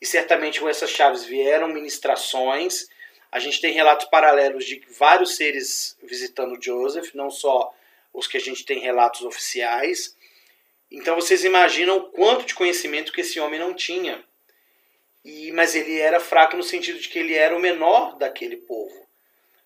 e 0.00 0.06
certamente 0.06 0.58
com 0.58 0.70
essas 0.70 0.88
chaves 0.88 1.22
vieram 1.22 1.68
ministrações. 1.68 2.88
A 3.30 3.38
gente 3.38 3.60
tem 3.60 3.74
relatos 3.74 4.06
paralelos 4.06 4.64
de 4.64 4.80
vários 4.98 5.36
seres 5.36 5.98
visitando 6.02 6.58
Joseph, 6.58 7.12
não 7.12 7.30
só 7.30 7.74
os 8.10 8.26
que 8.26 8.38
a 8.38 8.40
gente 8.40 8.64
tem 8.64 8.78
relatos 8.78 9.20
oficiais. 9.20 10.16
Então 10.90 11.14
vocês 11.14 11.44
imaginam 11.44 11.98
o 11.98 12.04
quanto 12.04 12.46
de 12.46 12.54
conhecimento 12.54 13.12
que 13.12 13.20
esse 13.20 13.38
homem 13.38 13.60
não 13.60 13.74
tinha. 13.74 14.24
E, 15.22 15.52
mas 15.52 15.74
ele 15.74 15.98
era 15.98 16.18
fraco 16.18 16.56
no 16.56 16.62
sentido 16.62 16.98
de 16.98 17.10
que 17.10 17.18
ele 17.18 17.34
era 17.34 17.54
o 17.54 17.60
menor 17.60 18.16
daquele 18.16 18.56
povo. 18.56 19.01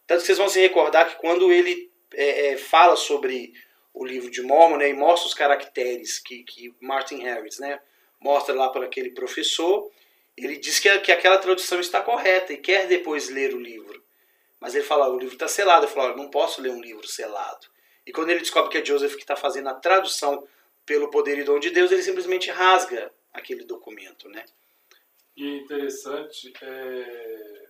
Tanto 0.07 0.21
que 0.21 0.27
vocês 0.27 0.39
vão 0.39 0.49
se 0.49 0.61
recordar 0.61 1.09
que 1.09 1.21
quando 1.21 1.51
ele 1.53 1.91
é, 2.15 2.53
é, 2.53 2.57
fala 2.57 2.97
sobre 2.97 3.53
o 3.93 4.05
livro 4.05 4.31
de 4.31 4.43
Mormon 4.43 4.77
né, 4.77 4.89
e 4.91 4.95
mostra 4.95 5.29
os 5.29 5.35
caracteres 5.35 6.19
que, 6.19 6.43
que 6.45 6.75
Martin 6.81 7.17
Harris 7.23 7.59
né, 7.59 7.81
mostra 8.21 8.55
lá 8.55 8.69
para 8.69 8.85
aquele 8.85 9.11
professor, 9.11 9.91
ele 10.37 10.57
diz 10.59 10.79
que, 10.79 10.99
que 11.01 11.11
aquela 11.11 11.39
tradução 11.39 11.81
está 11.81 12.01
correta 12.01 12.53
e 12.53 12.59
quer 12.59 12.87
depois 12.87 13.29
ler 13.29 13.55
o 13.55 13.61
livro. 13.61 14.05
Mas 14.61 14.75
ele 14.75 14.85
fala, 14.85 15.09
o 15.09 15.19
livro 15.19 15.35
está 15.35 15.49
selado. 15.49 15.87
Ele 15.87 15.93
fala, 15.93 16.17
não 16.17 16.31
posso 16.31 16.61
ler 16.61 16.71
um 16.71 16.81
livro 16.81 17.07
selado. 17.07 17.67
E 18.07 18.13
quando 18.13 18.31
ele 18.31 18.41
descobre 18.41 18.71
que 18.71 18.79
é 18.79 18.85
Joseph 18.85 19.15
que 19.15 19.23
está 19.23 19.35
fazendo 19.35 19.69
a 19.69 19.75
tradução 19.75 20.47
pelo 20.85 21.11
poder 21.11 21.39
e 21.39 21.45
dom 21.45 21.59
de 21.59 21.71
Deus, 21.71 21.91
ele 21.91 22.03
simplesmente 22.03 22.51
rasga 22.51 23.13
aquele 23.33 23.65
documento, 23.65 24.29
né? 24.29 24.45
E 25.37 25.45
é 25.45 25.57
interessante, 25.57 26.53
é, 26.63 27.66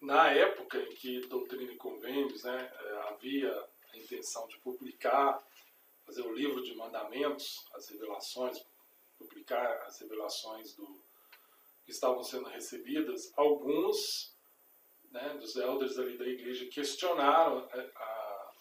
na 0.00 0.30
época 0.30 0.78
em 0.78 0.94
que 0.94 1.20
Doutrina 1.26 1.72
e 1.72 1.76
Convênios 1.76 2.44
né, 2.44 2.72
é, 2.72 2.92
havia 3.08 3.68
a 3.92 3.96
intenção 3.96 4.46
de 4.48 4.58
publicar, 4.58 5.42
fazer 6.04 6.22
o 6.22 6.34
livro 6.34 6.62
de 6.62 6.74
mandamentos, 6.74 7.66
as 7.74 7.88
revelações, 7.88 8.64
publicar 9.18 9.82
as 9.86 9.98
revelações 10.00 10.74
do, 10.74 10.86
que 11.84 11.92
estavam 11.92 12.22
sendo 12.22 12.48
recebidas, 12.48 13.32
alguns 13.36 14.34
né, 15.10 15.36
dos 15.40 15.56
elders 15.56 15.98
ali 15.98 16.18
da 16.18 16.26
igreja 16.26 16.66
questionaram 16.66 17.68
a, 17.72 17.78
a, 17.78 18.52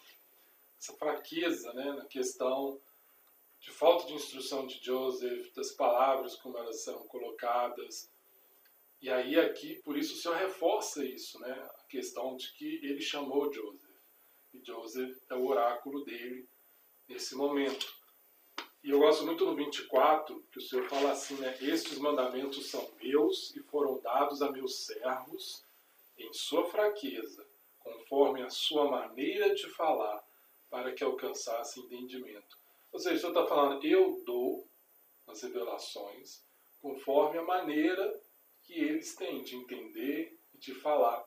essa 0.79 0.93
fraqueza 0.93 1.73
né, 1.73 1.91
na 1.93 2.05
questão 2.05 2.79
de 3.59 3.71
falta 3.71 4.05
de 4.05 4.13
instrução 4.13 4.67
de 4.67 4.79
Joseph, 4.83 5.51
das 5.55 5.71
palavras 5.71 6.35
como 6.35 6.57
elas 6.57 6.83
são 6.83 6.99
colocadas. 7.07 8.09
E 9.05 9.09
aí 9.11 9.39
aqui, 9.39 9.75
por 9.83 9.95
isso 9.95 10.15
o 10.15 10.17
Senhor 10.17 10.35
reforça 10.35 11.05
isso, 11.05 11.39
né? 11.39 11.51
A 11.51 11.83
questão 11.87 12.35
de 12.35 12.51
que 12.53 12.83
ele 12.83 12.99
chamou 12.99 13.53
Joseph. 13.53 13.87
E 14.51 14.59
Joseph 14.65 15.15
é 15.29 15.35
o 15.35 15.45
oráculo 15.45 16.03
dele 16.03 16.49
nesse 17.07 17.35
momento. 17.35 17.85
E 18.83 18.89
eu 18.89 18.97
gosto 18.97 19.23
muito 19.23 19.45
no 19.45 19.55
24, 19.55 20.43
que 20.51 20.57
o 20.57 20.61
Senhor 20.61 20.89
fala 20.89 21.11
assim, 21.11 21.35
né? 21.35 21.55
Estes 21.61 21.99
mandamentos 21.99 22.65
são 22.65 22.89
meus 22.99 23.55
e 23.55 23.61
foram 23.61 23.99
dados 23.99 24.41
a 24.41 24.51
meus 24.51 24.75
servos 24.87 25.63
em 26.17 26.33
sua 26.33 26.67
fraqueza, 26.71 27.45
conforme 27.81 28.41
a 28.41 28.49
sua 28.49 28.89
maneira 28.89 29.53
de 29.53 29.69
falar, 29.69 30.27
para 30.67 30.91
que 30.91 31.03
alcançasse 31.03 31.79
entendimento. 31.79 32.57
Ou 32.91 32.99
seja, 32.99 33.17
o 33.17 33.19
Senhor 33.19 33.33
está 33.33 33.45
falando, 33.45 33.85
eu 33.85 34.23
dou 34.25 34.67
as 35.27 35.43
revelações 35.43 36.43
conforme 36.81 37.37
a 37.37 37.43
maneira 37.43 38.24
que 38.65 38.73
eles 38.73 39.15
têm 39.15 39.43
de 39.43 39.55
entender 39.55 40.37
e 40.53 40.57
de 40.57 40.73
falar. 40.73 41.25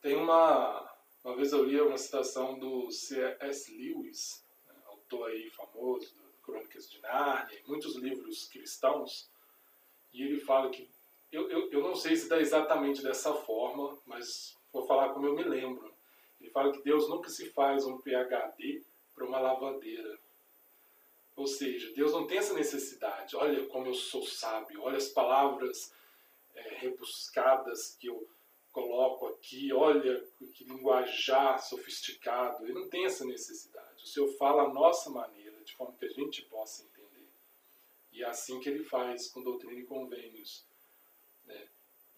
Tem 0.00 0.16
uma. 0.16 0.92
Uma 1.24 1.36
vez 1.36 1.52
eu 1.52 1.64
li 1.64 1.80
uma 1.80 1.96
citação 1.96 2.58
do 2.58 2.90
C.S. 2.90 3.74
Lewis, 3.74 4.44
né, 4.66 4.74
autor 4.84 5.30
aí 5.30 5.48
famoso, 5.50 6.14
do 6.14 6.22
Crônicas 6.42 6.90
de 6.90 7.00
Nárnia, 7.00 7.62
muitos 7.66 7.96
livros 7.96 8.46
cristãos, 8.48 9.30
e 10.12 10.22
ele 10.22 10.38
fala 10.40 10.68
que. 10.70 10.86
Eu, 11.32 11.50
eu, 11.50 11.70
eu 11.72 11.82
não 11.82 11.96
sei 11.96 12.14
se 12.14 12.28
dá 12.28 12.38
exatamente 12.38 13.02
dessa 13.02 13.32
forma, 13.32 13.98
mas 14.06 14.56
vou 14.72 14.86
falar 14.86 15.14
como 15.14 15.26
eu 15.26 15.34
me 15.34 15.42
lembro. 15.42 15.92
Ele 16.40 16.50
fala 16.50 16.70
que 16.70 16.82
Deus 16.82 17.08
nunca 17.08 17.28
se 17.30 17.50
faz 17.50 17.86
um 17.86 17.98
PHD 17.98 18.84
para 19.14 19.24
uma 19.24 19.40
lavadeira. 19.40 20.18
Ou 21.34 21.46
seja, 21.46 21.92
Deus 21.94 22.12
não 22.12 22.26
tem 22.26 22.38
essa 22.38 22.54
necessidade. 22.54 23.34
Olha 23.34 23.66
como 23.66 23.86
eu 23.86 23.94
sou 23.94 24.22
sábio, 24.22 24.82
olha 24.82 24.98
as 24.98 25.08
palavras 25.08 25.92
é, 26.54 26.74
rebuscadas 26.76 27.96
que 27.96 28.08
eu 28.08 28.28
coloco 28.72 29.26
aqui, 29.28 29.72
olha 29.72 30.20
que 30.52 30.64
linguajar 30.64 31.62
sofisticado. 31.62 32.64
Ele 32.64 32.74
não 32.74 32.88
tem 32.88 33.04
essa 33.04 33.24
necessidade. 33.24 34.02
O 34.02 34.06
Senhor 34.06 34.28
fala 34.36 34.64
a 34.64 34.72
nossa 34.72 35.10
maneira, 35.10 35.62
de 35.62 35.72
forma 35.74 35.96
que 35.96 36.06
a 36.06 36.10
gente 36.10 36.42
possa 36.42 36.82
entender. 36.82 37.28
E 38.12 38.22
é 38.22 38.26
assim 38.26 38.58
que 38.60 38.68
ele 38.68 38.82
faz 38.82 39.28
com 39.28 39.42
doutrina 39.42 39.80
e 39.80 39.84
convênios. 39.84 40.66
Né? 41.44 41.68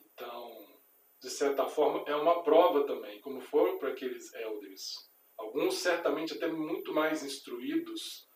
Então, 0.00 0.66
de 1.20 1.30
certa 1.30 1.66
forma, 1.66 2.02
é 2.06 2.16
uma 2.16 2.42
prova 2.42 2.86
também, 2.86 3.20
como 3.20 3.40
foram 3.40 3.78
para 3.78 3.90
aqueles 3.90 4.32
elders. 4.34 5.10
Alguns 5.36 5.74
certamente 5.74 6.32
até 6.32 6.46
muito 6.46 6.92
mais 6.92 7.22
instruídos 7.22 8.26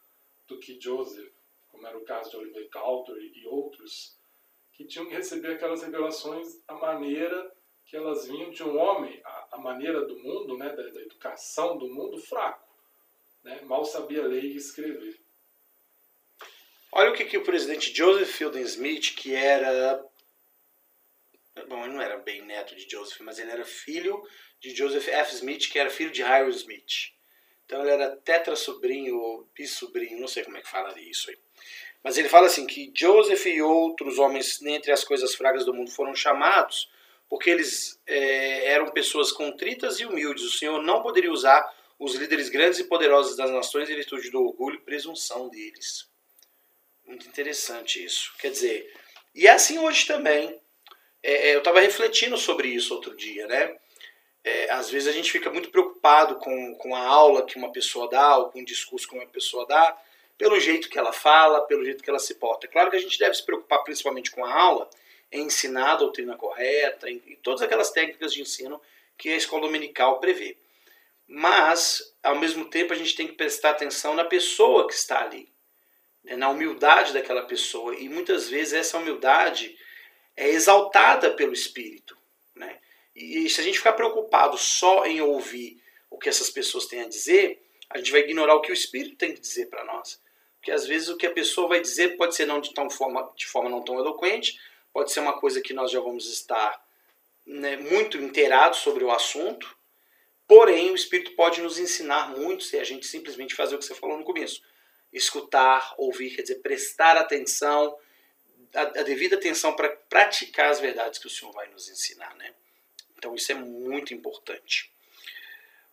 do 0.46 0.58
que 0.58 0.78
Joseph, 0.78 1.32
como 1.68 1.86
era 1.86 1.96
o 1.96 2.04
caso 2.04 2.30
de 2.30 2.36
Oliver 2.36 2.68
Cowdery 2.70 3.32
e 3.34 3.46
outros, 3.46 4.19
que 4.80 4.86
tinham 4.86 5.04
que 5.04 5.14
receber 5.14 5.52
aquelas 5.52 5.82
revelações 5.82 6.58
a 6.66 6.72
maneira 6.72 7.52
que 7.84 7.94
elas 7.94 8.26
vinham 8.26 8.50
de 8.50 8.62
um 8.62 8.78
homem, 8.78 9.20
a, 9.22 9.48
a 9.52 9.58
maneira 9.58 10.06
do 10.06 10.18
mundo, 10.18 10.56
né, 10.56 10.70
da, 10.70 10.82
da, 10.84 11.02
educação 11.02 11.76
do 11.76 11.86
mundo, 11.86 12.16
fraco. 12.16 12.66
Né, 13.44 13.60
mal 13.64 13.84
sabia 13.84 14.26
ler 14.26 14.42
e 14.42 14.56
escrever. 14.56 15.20
Olha 16.92 17.10
o 17.10 17.14
que, 17.14 17.26
que 17.26 17.36
o 17.36 17.44
presidente 17.44 17.94
Joseph 17.94 18.30
Fielding 18.30 18.62
Smith, 18.62 19.14
que 19.16 19.34
era. 19.34 20.02
Bom, 21.68 21.84
ele 21.84 21.92
não 21.92 22.00
era 22.00 22.16
bem 22.16 22.40
neto 22.40 22.74
de 22.74 22.88
Joseph, 22.88 23.20
mas 23.20 23.38
ele 23.38 23.50
era 23.50 23.66
filho 23.66 24.26
de 24.60 24.74
Joseph 24.74 25.08
F. 25.08 25.34
Smith, 25.34 25.70
que 25.70 25.78
era 25.78 25.90
filho 25.90 26.10
de 26.10 26.22
Hiram 26.22 26.48
Smith. 26.48 27.12
Então 27.70 27.82
ele 27.82 27.90
era 27.92 28.16
tetra-sobrinho 28.16 29.16
ou 29.16 29.48
bis-sobrinho, 29.54 30.18
não 30.18 30.26
sei 30.26 30.42
como 30.42 30.56
é 30.56 30.60
que 30.60 30.68
fala 30.68 30.92
isso 30.98 31.30
aí. 31.30 31.38
Mas 32.02 32.18
ele 32.18 32.28
fala 32.28 32.48
assim 32.48 32.66
que 32.66 32.90
Joseph 32.92 33.46
e 33.46 33.62
outros 33.62 34.18
homens, 34.18 34.58
dentre 34.58 34.90
as 34.90 35.04
coisas 35.04 35.36
fracas 35.36 35.64
do 35.64 35.72
mundo, 35.72 35.88
foram 35.88 36.12
chamados 36.12 36.90
porque 37.28 37.48
eles 37.48 38.00
é, 38.08 38.72
eram 38.72 38.90
pessoas 38.90 39.30
contritas 39.30 40.00
e 40.00 40.04
humildes. 40.04 40.42
O 40.42 40.50
Senhor 40.50 40.82
não 40.82 41.00
poderia 41.00 41.30
usar 41.30 41.64
os 41.96 42.16
líderes 42.16 42.48
grandes 42.48 42.80
e 42.80 42.84
poderosos 42.84 43.36
das 43.36 43.52
nações 43.52 43.88
em 43.88 43.94
virtude 43.94 44.30
do 44.30 44.42
orgulho 44.42 44.74
e 44.74 44.84
presunção 44.84 45.48
deles. 45.48 46.08
Muito 47.06 47.28
interessante 47.28 48.04
isso. 48.04 48.32
Quer 48.40 48.50
dizer, 48.50 48.92
e 49.32 49.46
é 49.46 49.52
assim 49.52 49.78
hoje 49.78 50.08
também. 50.08 50.60
É, 51.22 51.50
é 51.50 51.54
eu 51.54 51.58
estava 51.58 51.78
refletindo 51.78 52.36
sobre 52.36 52.66
isso 52.66 52.92
outro 52.92 53.14
dia, 53.14 53.46
né? 53.46 53.78
É, 54.42 54.70
às 54.72 54.90
vezes 54.90 55.08
a 55.08 55.12
gente 55.12 55.30
fica 55.30 55.50
muito 55.50 55.70
preocupado 55.70 56.36
com, 56.36 56.74
com 56.76 56.94
a 56.96 57.00
aula 57.00 57.44
que 57.44 57.56
uma 57.56 57.70
pessoa 57.72 58.08
dá, 58.08 58.38
ou 58.38 58.50
com 58.50 58.60
o 58.60 58.64
discurso 58.64 59.06
que 59.06 59.14
uma 59.14 59.26
pessoa 59.26 59.66
dá, 59.66 59.96
pelo 60.38 60.58
jeito 60.58 60.88
que 60.88 60.98
ela 60.98 61.12
fala, 61.12 61.60
pelo 61.66 61.84
jeito 61.84 62.02
que 62.02 62.08
ela 62.08 62.18
se 62.18 62.34
porta. 62.36 62.66
É 62.66 62.70
claro 62.70 62.90
que 62.90 62.96
a 62.96 63.00
gente 63.00 63.18
deve 63.18 63.34
se 63.34 63.44
preocupar 63.44 63.84
principalmente 63.84 64.30
com 64.30 64.44
a 64.44 64.54
aula, 64.54 64.88
em 65.30 65.42
ensinar 65.42 65.92
a 65.92 65.96
doutrina 65.96 66.36
correta, 66.36 67.10
em, 67.10 67.22
em 67.26 67.36
todas 67.36 67.60
aquelas 67.60 67.90
técnicas 67.90 68.32
de 68.32 68.40
ensino 68.40 68.80
que 69.18 69.28
a 69.28 69.36
escola 69.36 69.62
dominical 69.62 70.18
prevê. 70.18 70.56
Mas, 71.28 72.12
ao 72.22 72.36
mesmo 72.36 72.64
tempo, 72.64 72.92
a 72.92 72.96
gente 72.96 73.14
tem 73.14 73.26
que 73.26 73.34
prestar 73.34 73.70
atenção 73.70 74.14
na 74.14 74.24
pessoa 74.24 74.88
que 74.88 74.94
está 74.94 75.22
ali, 75.22 75.48
né, 76.24 76.34
na 76.34 76.48
humildade 76.48 77.12
daquela 77.12 77.42
pessoa. 77.42 77.94
E 77.94 78.08
muitas 78.08 78.48
vezes 78.48 78.72
essa 78.72 78.98
humildade 78.98 79.78
é 80.36 80.48
exaltada 80.48 81.30
pelo 81.30 81.52
Espírito. 81.52 82.16
E 83.14 83.48
se 83.48 83.60
a 83.60 83.64
gente 83.64 83.78
ficar 83.78 83.92
preocupado 83.94 84.56
só 84.56 85.04
em 85.04 85.20
ouvir 85.20 85.82
o 86.08 86.18
que 86.18 86.28
essas 86.28 86.50
pessoas 86.50 86.86
têm 86.86 87.02
a 87.02 87.08
dizer, 87.08 87.62
a 87.88 87.98
gente 87.98 88.12
vai 88.12 88.20
ignorar 88.20 88.54
o 88.54 88.60
que 88.60 88.70
o 88.70 88.74
Espírito 88.74 89.16
tem 89.16 89.34
que 89.34 89.40
dizer 89.40 89.66
para 89.66 89.84
nós. 89.84 90.20
Porque 90.56 90.70
às 90.70 90.86
vezes 90.86 91.08
o 91.08 91.16
que 91.16 91.26
a 91.26 91.32
pessoa 91.32 91.68
vai 91.68 91.80
dizer 91.80 92.16
pode 92.16 92.34
ser 92.34 92.46
não 92.46 92.60
de, 92.60 92.72
tão 92.74 92.88
forma, 92.88 93.32
de 93.34 93.46
forma 93.46 93.70
não 93.70 93.82
tão 93.82 93.98
eloquente, 93.98 94.58
pode 94.92 95.10
ser 95.10 95.20
uma 95.20 95.38
coisa 95.38 95.60
que 95.60 95.72
nós 95.72 95.90
já 95.90 96.00
vamos 96.00 96.30
estar 96.30 96.84
né, 97.46 97.76
muito 97.76 98.18
inteirados 98.18 98.80
sobre 98.80 99.02
o 99.02 99.10
assunto, 99.10 99.74
porém 100.46 100.90
o 100.90 100.94
Espírito 100.94 101.32
pode 101.32 101.60
nos 101.60 101.78
ensinar 101.78 102.36
muito 102.36 102.64
se 102.64 102.78
a 102.78 102.84
gente 102.84 103.06
simplesmente 103.06 103.54
fazer 103.54 103.74
o 103.74 103.78
que 103.78 103.84
você 103.84 103.94
falou 103.94 104.18
no 104.18 104.24
começo. 104.24 104.62
Escutar, 105.12 105.94
ouvir, 105.96 106.36
quer 106.36 106.42
dizer, 106.42 106.56
prestar 106.56 107.16
atenção, 107.16 107.96
a, 108.74 108.82
a 108.82 109.02
devida 109.02 109.36
atenção 109.36 109.74
para 109.74 109.88
praticar 109.88 110.70
as 110.70 110.78
verdades 110.78 111.18
que 111.18 111.26
o 111.26 111.30
Senhor 111.30 111.52
vai 111.52 111.68
nos 111.68 111.88
ensinar. 111.88 112.34
Né? 112.36 112.54
Então 113.20 113.34
isso 113.34 113.52
é 113.52 113.54
muito 113.54 114.14
importante. 114.14 114.90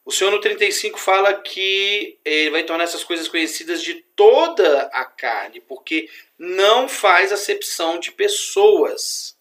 O 0.05 0.11
Senhor 0.13 0.31
no 0.31 0.39
35 0.39 0.97
fala 0.97 1.33
que 1.33 2.17
ele 2.23 2.49
vai 2.49 2.63
tornar 2.63 2.85
essas 2.85 3.03
coisas 3.03 3.27
conhecidas 3.27 3.83
de 3.83 3.95
toda 4.15 4.83
a 4.93 5.03
carne, 5.03 5.59
porque 5.59 6.09
não 6.39 6.87
faz 6.87 7.33
acepção 7.33 7.99
de 7.99 8.13
pessoas. 8.13 9.37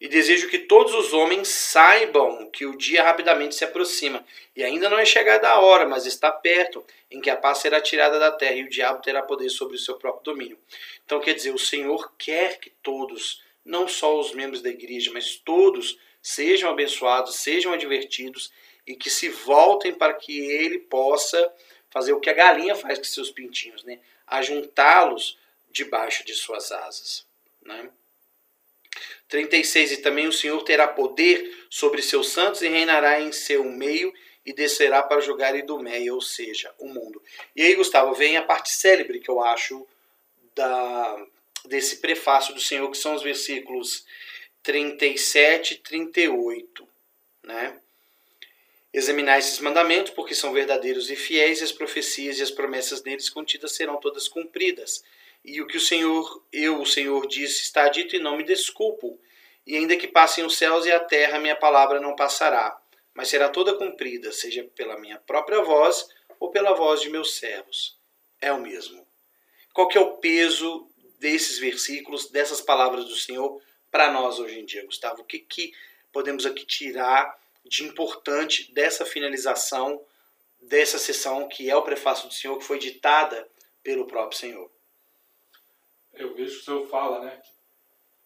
E 0.00 0.08
desejo 0.08 0.48
que 0.48 0.60
todos 0.60 0.94
os 0.94 1.12
homens 1.12 1.48
saibam 1.48 2.48
que 2.50 2.64
o 2.64 2.74
dia 2.74 3.02
rapidamente 3.02 3.54
se 3.54 3.64
aproxima. 3.64 4.24
E 4.56 4.64
ainda 4.64 4.88
não 4.88 4.98
é 4.98 5.04
chegada 5.04 5.46
a 5.46 5.60
hora, 5.60 5.86
mas 5.86 6.06
está 6.06 6.32
perto, 6.32 6.82
em 7.10 7.20
que 7.20 7.28
a 7.28 7.36
paz 7.36 7.58
será 7.58 7.82
tirada 7.82 8.18
da 8.18 8.32
terra 8.32 8.54
e 8.54 8.64
o 8.64 8.70
diabo 8.70 9.02
terá 9.02 9.20
poder 9.20 9.50
sobre 9.50 9.76
o 9.76 9.78
seu 9.78 9.96
próprio 9.96 10.32
domínio. 10.32 10.58
Então, 11.04 11.20
quer 11.20 11.34
dizer, 11.34 11.52
o 11.52 11.58
Senhor 11.58 12.14
quer 12.16 12.58
que 12.58 12.70
todos, 12.82 13.42
não 13.62 13.86
só 13.86 14.18
os 14.18 14.32
membros 14.32 14.62
da 14.62 14.70
igreja, 14.70 15.10
mas 15.12 15.36
todos, 15.36 15.98
sejam 16.22 16.70
abençoados, 16.70 17.36
sejam 17.36 17.72
advertidos 17.72 18.50
e 18.86 18.94
que 18.94 19.10
se 19.10 19.28
voltem 19.28 19.94
para 19.94 20.14
que 20.14 20.38
ele 20.38 20.78
possa 20.78 21.52
fazer 21.90 22.12
o 22.12 22.20
que 22.20 22.30
a 22.30 22.34
galinha 22.34 22.74
faz 22.74 22.98
com 22.98 23.04
seus 23.04 23.30
pintinhos, 23.30 23.84
né? 23.84 23.98
Ajuntá-los 24.26 25.38
debaixo 25.70 26.24
de 26.24 26.34
suas 26.34 26.72
asas. 26.72 27.26
Né? 27.62 27.90
36 29.28 29.92
E 29.92 29.96
também 29.98 30.26
o 30.26 30.32
Senhor 30.32 30.62
terá 30.62 30.88
poder 30.88 31.66
sobre 31.68 32.02
seus 32.02 32.28
santos 32.30 32.62
e 32.62 32.68
reinará 32.68 33.20
em 33.20 33.32
seu 33.32 33.64
meio 33.64 34.12
e 34.44 34.52
descerá 34.52 35.02
para 35.02 35.20
julgar 35.20 35.54
Idumeia, 35.54 36.14
ou 36.14 36.22
seja, 36.22 36.74
o 36.78 36.88
mundo. 36.88 37.22
E 37.54 37.62
aí, 37.62 37.74
Gustavo, 37.74 38.14
vem 38.14 38.38
a 38.38 38.42
parte 38.42 38.70
célebre 38.70 39.20
que 39.20 39.30
eu 39.30 39.42
acho 39.42 39.86
da, 40.54 41.26
desse 41.66 41.98
prefácio 41.98 42.54
do 42.54 42.60
Senhor, 42.60 42.90
que 42.90 42.96
são 42.96 43.14
os 43.14 43.22
versículos 43.22 44.06
37 44.68 45.72
e 45.72 45.78
38. 45.78 46.86
Né? 47.42 47.80
Examinar 48.92 49.38
esses 49.38 49.60
mandamentos, 49.60 50.12
porque 50.12 50.34
são 50.34 50.52
verdadeiros 50.52 51.10
e 51.10 51.16
fiéis, 51.16 51.62
e 51.62 51.64
as 51.64 51.72
profecias 51.72 52.38
e 52.38 52.42
as 52.42 52.50
promessas 52.50 53.00
deles 53.00 53.30
contidas 53.30 53.72
serão 53.72 53.96
todas 53.96 54.28
cumpridas. 54.28 55.02
E 55.42 55.62
o 55.62 55.66
que 55.66 55.78
o 55.78 55.80
Senhor, 55.80 56.44
eu, 56.52 56.82
o 56.82 56.86
Senhor, 56.86 57.26
disse, 57.26 57.62
está 57.62 57.88
dito 57.88 58.14
e 58.14 58.18
não 58.18 58.36
me 58.36 58.44
desculpo. 58.44 59.18
E 59.66 59.74
ainda 59.74 59.96
que 59.96 60.06
passem 60.06 60.44
os 60.44 60.58
céus 60.58 60.84
e 60.84 60.92
a 60.92 61.00
terra, 61.00 61.38
minha 61.38 61.56
palavra 61.56 61.98
não 61.98 62.14
passará, 62.14 62.78
mas 63.14 63.28
será 63.28 63.48
toda 63.48 63.74
cumprida, 63.74 64.32
seja 64.32 64.68
pela 64.76 64.98
minha 64.98 65.16
própria 65.16 65.62
voz 65.62 66.10
ou 66.38 66.50
pela 66.50 66.74
voz 66.74 67.00
de 67.00 67.08
meus 67.08 67.36
servos. 67.36 67.96
É 68.38 68.52
o 68.52 68.60
mesmo. 68.60 69.06
Qual 69.72 69.88
que 69.88 69.96
é 69.96 70.00
o 70.00 70.18
peso 70.18 70.86
desses 71.18 71.58
versículos, 71.58 72.28
dessas 72.30 72.60
palavras 72.60 73.06
do 73.06 73.16
Senhor 73.16 73.62
para 73.90 74.12
nós 74.12 74.38
hoje 74.38 74.58
em 74.58 74.64
dia, 74.64 74.84
Gustavo? 74.84 75.22
O 75.22 75.24
que, 75.24 75.38
que 75.38 75.72
podemos 76.12 76.46
aqui 76.46 76.64
tirar 76.64 77.38
de 77.64 77.84
importante 77.84 78.72
dessa 78.72 79.04
finalização 79.04 80.02
dessa 80.60 80.98
sessão 80.98 81.48
que 81.48 81.70
é 81.70 81.76
o 81.76 81.82
prefácio 81.82 82.28
do 82.28 82.34
Senhor, 82.34 82.58
que 82.58 82.64
foi 82.64 82.78
ditada 82.78 83.48
pelo 83.82 84.06
próprio 84.06 84.38
Senhor? 84.38 84.70
eu 86.18 86.34
vejo 86.34 86.56
que 86.56 86.60
o 86.60 86.64
Senhor 86.64 86.86
fala, 86.88 87.20
né, 87.20 87.40
que 87.42 87.52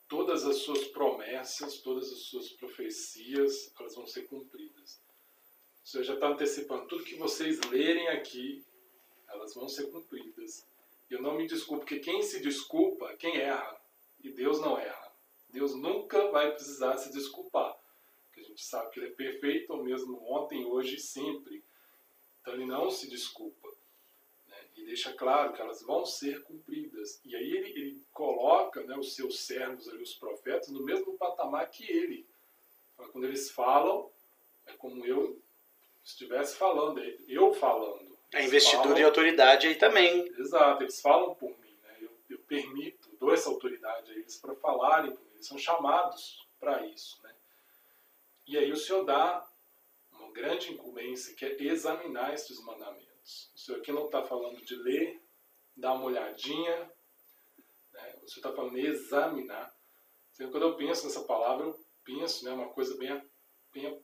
todas 0.08 0.46
as 0.46 0.56
suas 0.56 0.84
promessas, 0.86 1.78
todas 1.78 2.10
as 2.10 2.20
suas 2.20 2.48
profecias, 2.50 3.72
elas 3.78 3.94
vão 3.94 4.06
ser 4.06 4.22
cumpridas. 4.22 5.00
O 5.84 5.88
Senhor 5.88 6.04
já 6.04 6.14
está 6.14 6.28
antecipando, 6.28 6.86
tudo 6.86 7.04
que 7.04 7.16
vocês 7.16 7.60
lerem 7.70 8.08
aqui, 8.08 8.64
elas 9.28 9.54
vão 9.54 9.68
ser 9.68 9.90
cumpridas. 9.90 10.66
E 11.10 11.14
eu 11.14 11.20
não 11.20 11.34
me 11.36 11.46
desculpo, 11.46 11.84
porque 11.84 11.98
quem 11.98 12.22
se 12.22 12.40
desculpa, 12.40 13.14
quem 13.18 13.36
erra, 13.36 13.80
e 14.22 14.30
Deus 14.30 14.60
não 14.60 14.78
erra. 14.78 15.01
Deus 15.52 15.74
nunca 15.74 16.30
vai 16.30 16.52
precisar 16.52 16.96
se 16.96 17.12
desculpar, 17.12 17.76
porque 18.24 18.40
a 18.40 18.44
gente 18.44 18.64
sabe 18.64 18.90
que 18.90 19.00
Ele 19.00 19.08
é 19.08 19.14
perfeito, 19.14 19.76
mesmo 19.76 20.18
ontem, 20.32 20.64
hoje 20.64 20.96
e 20.96 21.00
sempre. 21.00 21.62
Então 22.40 22.54
Ele 22.54 22.66
não 22.66 22.90
se 22.90 23.08
desculpa 23.08 23.68
e 24.76 24.84
deixa 24.84 25.12
claro 25.12 25.52
que 25.52 25.60
elas 25.60 25.82
vão 25.82 26.04
ser 26.04 26.42
cumpridas. 26.42 27.20
E 27.24 27.36
aí 27.36 27.56
ele, 27.56 27.70
ele 27.70 28.02
coloca 28.12 28.82
né, 28.82 28.96
os 28.96 29.14
seus 29.14 29.40
servos, 29.40 29.88
ali, 29.88 30.02
os 30.02 30.14
profetas, 30.14 30.68
no 30.68 30.82
mesmo 30.82 31.16
patamar 31.16 31.68
que 31.70 31.90
ele. 31.90 32.26
Quando 32.96 33.24
eles 33.24 33.50
falam, 33.50 34.10
é 34.66 34.72
como 34.72 35.04
eu 35.04 35.38
estivesse 36.04 36.56
falando, 36.56 37.00
é 37.00 37.16
eu 37.28 37.52
falando. 37.52 38.16
A 38.34 38.42
investidura 38.42 38.82
falam, 38.82 38.98
e 38.98 39.04
autoridade 39.04 39.66
aí 39.66 39.74
também. 39.74 40.26
Exato, 40.38 40.82
eles 40.82 41.00
falam 41.00 41.34
por 41.34 41.50
mim. 41.50 41.76
Né? 41.84 41.96
Eu, 42.00 42.10
eu 42.30 42.38
permito, 42.38 43.10
dou 43.18 43.32
essa 43.32 43.48
autoridade 43.50 44.10
a 44.10 44.14
eles 44.14 44.36
para 44.38 44.54
falarem 44.54 45.10
por 45.10 45.20
mim. 45.20 45.31
Eles 45.42 45.48
são 45.48 45.58
chamados 45.58 46.46
para 46.60 46.86
isso. 46.86 47.20
Né? 47.24 47.34
E 48.46 48.56
aí 48.56 48.70
o 48.70 48.76
Senhor 48.76 49.04
dá 49.04 49.44
uma 50.12 50.30
grande 50.30 50.72
incumbência 50.72 51.34
que 51.34 51.44
é 51.44 51.60
examinar 51.64 52.32
estes 52.32 52.60
mandamentos. 52.60 53.50
O 53.54 53.58
senhor 53.58 53.78
aqui 53.78 53.90
não 53.90 54.06
está 54.06 54.22
falando 54.22 54.64
de 54.64 54.76
ler, 54.76 55.20
dar 55.76 55.94
uma 55.94 56.04
olhadinha, 56.04 56.90
né? 57.92 58.14
o 58.22 58.28
senhor 58.28 58.46
está 58.46 58.52
falando 58.52 58.74
de 58.74 58.86
examinar. 58.86 59.74
Então, 60.32 60.50
quando 60.50 60.62
eu 60.64 60.76
penso 60.76 61.06
nessa 61.06 61.22
palavra, 61.24 61.66
eu 61.66 61.80
penso 62.04 62.44
né, 62.44 62.52
uma 62.52 62.68
coisa 62.68 62.96
bem, 62.96 63.20
bem 63.72 64.00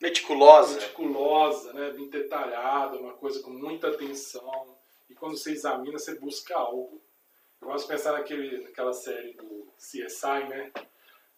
meticulosa, 0.00 0.74
meticulosa 0.74 1.72
né, 1.72 1.92
bem 1.92 2.08
detalhada, 2.08 2.98
uma 2.98 3.14
coisa 3.14 3.42
com 3.42 3.50
muita 3.50 3.88
atenção. 3.88 4.78
E 5.08 5.14
quando 5.14 5.36
você 5.36 5.52
examina, 5.52 5.98
você 5.98 6.18
busca 6.18 6.56
algo. 6.56 7.02
Eu 7.60 7.68
gosto 7.68 7.86
de 7.86 7.92
pensar 7.92 8.12
naquele, 8.12 8.62
naquela 8.62 8.92
série 8.92 9.34
do 9.34 9.72
CSI, 9.76 10.48
né? 10.48 10.72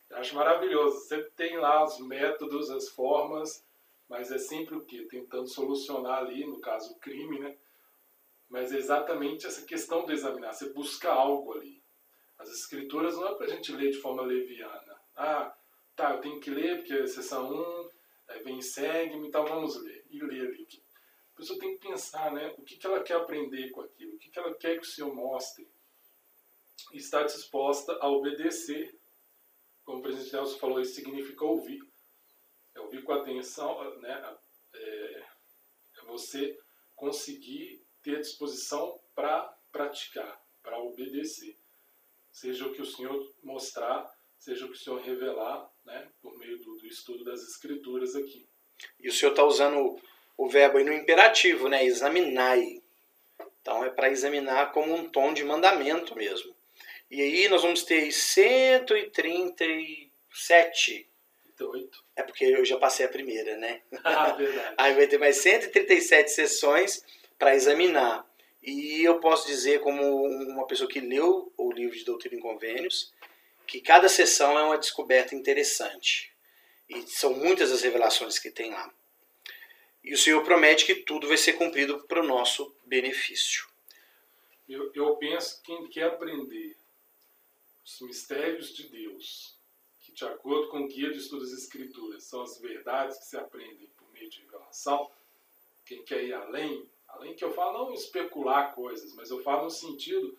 Eu 0.09 0.19
acho 0.19 0.35
maravilhoso. 0.37 1.01
Você 1.01 1.23
tem 1.31 1.57
lá 1.57 1.83
os 1.85 1.99
métodos, 1.99 2.71
as 2.71 2.89
formas, 2.89 3.67
mas 4.09 4.31
é 4.31 4.39
sempre 4.39 4.77
o 4.77 4.85
quê? 4.85 5.07
Tentando 5.11 5.49
solucionar 5.49 6.19
ali, 6.19 6.47
no 6.47 6.61
caso, 6.61 6.93
o 6.93 6.99
crime, 7.01 7.41
né? 7.41 7.57
Mas 8.49 8.73
é 8.73 8.77
exatamente 8.77 9.47
essa 9.47 9.65
questão 9.65 10.05
do 10.05 10.13
examinar, 10.13 10.53
você 10.53 10.69
busca 10.73 11.11
algo 11.11 11.55
ali. 11.55 11.83
As 12.39 12.51
escrituras 12.51 13.17
não 13.17 13.29
é 13.29 13.35
para 13.35 13.47
a 13.47 13.49
gente 13.49 13.73
ler 13.73 13.91
de 13.91 13.99
forma 13.99 14.23
leviana. 14.23 15.01
Ah, 15.17 15.55
tá, 15.97 16.13
eu 16.13 16.21
tenho 16.21 16.41
que 16.41 16.51
ler 16.51 16.79
porque 16.79 16.93
é 16.93 17.07
sessão 17.07 17.51
1, 17.51 17.89
aí 18.29 18.43
vem 18.43 18.61
segue-me, 18.61 19.29
então 19.29 19.47
vamos 19.47 19.83
ler. 19.83 20.05
E 20.11 20.23
ler 20.23 20.49
ali. 20.49 20.69
A 21.33 21.37
pessoa 21.39 21.59
tem 21.59 21.79
que 21.79 21.89
pensar, 21.89 22.31
né? 22.33 22.55
O 22.59 22.63
que, 22.63 22.77
que 22.77 22.87
ela 22.87 23.03
quer 23.03 23.15
aprender 23.15 23.71
com 23.71 23.81
aquilo? 23.81 24.15
O 24.15 24.19
que, 24.19 24.31
que 24.31 24.39
ela 24.39 24.55
quer 24.55 24.79
que 24.79 24.87
o 24.87 24.91
Senhor 24.91 25.15
mostre? 25.15 25.67
Está 26.93 27.23
disposta 27.23 27.93
a 28.01 28.09
obedecer. 28.09 28.95
Como 29.85 29.99
o 29.99 30.03
presidente 30.03 30.33
Nelson 30.33 30.59
falou, 30.59 30.81
isso 30.81 30.95
significa 30.95 31.45
ouvir 31.45 31.81
é 32.75 32.81
ouvir 32.81 33.03
com 33.03 33.13
atenção, 33.13 33.99
né, 34.01 34.37
é, 34.75 34.79
é 35.99 36.05
você 36.07 36.59
conseguir 36.97 37.83
ter 38.03 38.21
disposição 38.21 38.99
para 39.15 39.55
praticar, 39.71 40.41
para 40.63 40.79
obedecer. 40.79 41.57
Seja 42.31 42.67
o 42.67 42.73
que 42.73 42.83
o 42.83 42.87
Senhor 42.87 43.31
mostrar, 43.43 44.11
seja 44.39 44.65
o 44.65 44.69
que 44.69 44.75
o 44.75 44.79
Senhor 44.79 45.01
revelar, 45.01 45.71
né, 45.85 46.09
por 46.21 46.37
meio 46.39 46.59
do, 46.59 46.77
do 46.77 46.87
estudo 46.87 47.25
das 47.25 47.43
Escrituras 47.43 48.15
aqui. 48.17 48.47
E 48.99 49.09
o 49.09 49.13
Senhor 49.13 49.33
está 49.33 49.45
usando 49.45 49.79
o, 49.79 50.01
o 50.37 50.49
verbo 50.49 50.79
aí 50.79 50.85
no 50.85 50.93
imperativo, 50.93 51.69
né, 51.69 51.85
examinai. 51.85 52.83
Então 53.61 53.85
é 53.85 53.91
para 53.91 54.11
examinar 54.11 54.73
como 54.73 54.95
um 54.95 55.09
tom 55.09 55.33
de 55.33 55.45
mandamento 55.45 56.17
mesmo. 56.17 56.55
E 57.13 57.21
aí 57.21 57.47
nós 57.47 57.61
vamos 57.61 57.83
ter 57.83 58.11
137 58.11 60.11
138. 60.35 62.05
É 62.17 62.23
porque 62.23 62.47
eu 62.47 62.65
já 62.65 62.79
passei 62.79 63.05
a 63.05 63.09
primeira, 63.11 63.59
né? 63.59 63.83
Ah, 64.03 64.33
verdade. 64.33 64.75
Aí 64.79 64.95
vai 64.95 65.07
ter 65.07 65.19
mais 65.19 65.37
137 65.37 66.31
sessões 66.31 67.05
para 67.39 67.55
examinar. 67.55 68.27
E 68.63 69.05
eu 69.05 69.21
posso 69.21 69.47
dizer, 69.47 69.81
como 69.81 70.25
uma 70.25 70.67
pessoa 70.67 70.89
que 70.89 71.01
leu 71.01 71.53
o 71.59 71.71
livro 71.71 71.95
de 71.95 72.07
Doutrina 72.07 72.37
e 72.37 72.41
Convênios, 72.41 73.13
que 73.67 73.83
cada 73.83 74.09
sessão 74.09 74.59
é 74.59 74.63
uma 74.63 74.79
descoberta 74.79 75.35
interessante. 75.35 76.33
E 76.89 77.03
são 77.03 77.35
muitas 77.35 77.71
as 77.71 77.83
revelações 77.83 78.39
que 78.39 78.51
tem 78.51 78.71
lá. 78.71 78.91
E 80.03 80.15
o 80.15 80.19
Senhor 80.19 80.43
promete 80.43 80.87
que 80.87 80.95
tudo 80.95 81.29
vai 81.29 81.37
ser 81.37 81.53
cumprido 81.53 82.07
para 82.09 82.21
o 82.21 82.27
nosso 82.27 82.75
benefício. 82.87 83.67
Eu, 84.67 84.91
eu 84.95 85.15
penso 85.17 85.61
que 85.61 85.67
quem 85.67 85.87
quer 85.89 86.05
aprender 86.05 86.75
os 87.85 88.01
mistérios 88.01 88.75
de 88.75 88.89
Deus, 88.89 89.57
de 90.15 90.25
acordo 90.25 90.69
com 90.69 90.81
o 90.81 90.89
guia 90.89 91.11
de 91.11 91.19
estudos 91.19 91.51
das 91.51 91.61
escrituras, 91.61 92.25
são 92.25 92.43
as 92.43 92.59
verdades 92.59 93.19
que 93.19 93.25
se 93.25 93.37
aprendem 93.37 93.89
por 93.97 94.11
meio 94.13 94.29
de 94.29 94.41
revelação. 94.41 95.11
Quem 95.85 96.03
quer 96.05 96.25
ir 96.25 96.35
além, 96.35 96.89
além 97.09 97.35
que 97.35 97.45
eu 97.45 97.53
falo 97.53 97.87
não 97.87 97.95
especular 97.95 98.75
coisas, 98.75 99.15
mas 99.15 99.31
eu 99.31 99.43
falo 99.43 99.65
no 99.65 99.71
sentido 99.71 100.37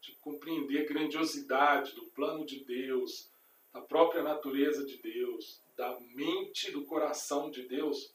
de 0.00 0.12
compreender 0.16 0.82
a 0.82 0.88
grandiosidade 0.88 1.92
do 1.94 2.06
plano 2.06 2.44
de 2.44 2.64
Deus, 2.64 3.30
da 3.72 3.80
própria 3.80 4.22
natureza 4.22 4.84
de 4.84 4.96
Deus, 4.96 5.60
da 5.76 5.98
mente, 6.14 6.70
do 6.70 6.84
coração 6.84 7.50
de 7.50 7.62
Deus, 7.62 8.12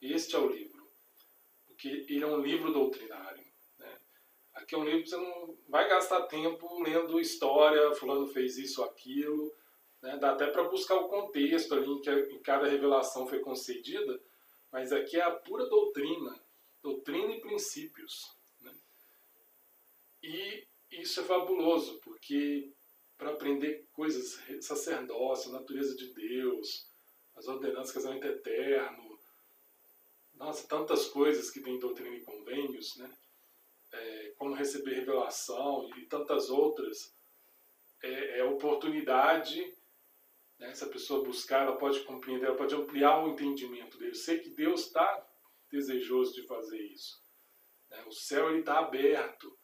este 0.00 0.34
é 0.34 0.38
o 0.38 0.48
livro. 0.48 0.86
Porque 1.66 1.88
ele 1.88 2.22
é 2.22 2.26
um 2.26 2.40
livro 2.40 2.72
doutrinário. 2.72 3.44
Aqui 4.62 4.76
é 4.76 4.78
um 4.78 4.84
livro 4.84 5.02
que 5.02 5.10
você 5.10 5.16
não 5.16 5.58
vai 5.68 5.88
gastar 5.88 6.22
tempo 6.22 6.80
lendo 6.82 7.18
história, 7.18 7.94
fulano 7.96 8.28
fez 8.28 8.56
isso 8.56 8.80
aquilo, 8.84 9.52
né? 10.00 10.16
Dá 10.18 10.32
até 10.32 10.46
para 10.46 10.68
buscar 10.68 10.94
o 10.94 11.08
contexto 11.08 11.74
ali 11.74 11.90
em 11.90 12.00
que 12.00 12.10
em 12.10 12.38
cada 12.38 12.68
revelação 12.68 13.26
foi 13.26 13.40
concedida, 13.40 14.20
mas 14.70 14.92
aqui 14.92 15.16
é 15.16 15.22
a 15.22 15.32
pura 15.32 15.66
doutrina, 15.66 16.40
doutrina 16.80 17.34
e 17.34 17.40
princípios. 17.40 18.30
Né? 18.60 18.72
E 20.22 20.64
isso 20.92 21.20
é 21.20 21.24
fabuloso, 21.24 21.98
porque 21.98 22.70
para 23.18 23.30
aprender 23.30 23.84
coisas, 23.92 24.40
sacerdócio, 24.60 25.50
natureza 25.50 25.96
de 25.96 26.14
Deus, 26.14 26.86
as 27.34 27.48
ordenanças, 27.48 27.92
casamento 27.92 28.28
eterno, 28.28 29.18
nossa, 30.34 30.68
tantas 30.68 31.08
coisas 31.08 31.50
que 31.50 31.60
tem 31.60 31.74
em 31.74 31.80
doutrina 31.80 32.14
e 32.14 32.22
convênios, 32.22 32.96
né? 32.96 33.10
É, 33.92 34.32
como 34.38 34.54
receber 34.54 34.94
revelação 34.94 35.90
e 35.98 36.06
tantas 36.06 36.48
outras, 36.48 37.14
é, 38.02 38.38
é 38.38 38.44
oportunidade, 38.44 39.74
né? 40.58 40.74
se 40.74 40.84
a 40.84 40.88
pessoa 40.88 41.24
buscar, 41.24 41.62
ela 41.66 41.76
pode 41.76 42.00
compreender, 42.00 42.46
ela 42.46 42.56
pode 42.56 42.74
ampliar 42.74 43.22
o 43.22 43.28
entendimento 43.28 43.98
dele. 43.98 44.12
Eu 44.12 44.16
sei 44.16 44.38
que 44.38 44.50
Deus 44.50 44.86
está 44.86 45.26
desejoso 45.70 46.34
de 46.34 46.46
fazer 46.46 46.80
isso. 46.80 47.22
Né? 47.90 48.02
O 48.06 48.12
céu 48.12 48.56
está 48.58 48.78
aberto, 48.78 49.56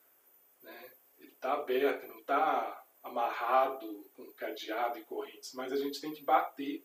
né? 0.63 0.91
ele 1.19 1.33
está 1.33 1.55
aberto, 1.55 2.07
não 2.07 2.19
está 2.19 2.85
amarrado 3.03 4.05
com 4.15 4.31
cadeado 4.35 4.99
e 4.99 5.05
correntes, 5.05 5.55
mas 5.55 5.73
a 5.73 5.77
gente 5.77 6.01
tem 6.01 6.13
que 6.13 6.23
bater, 6.23 6.85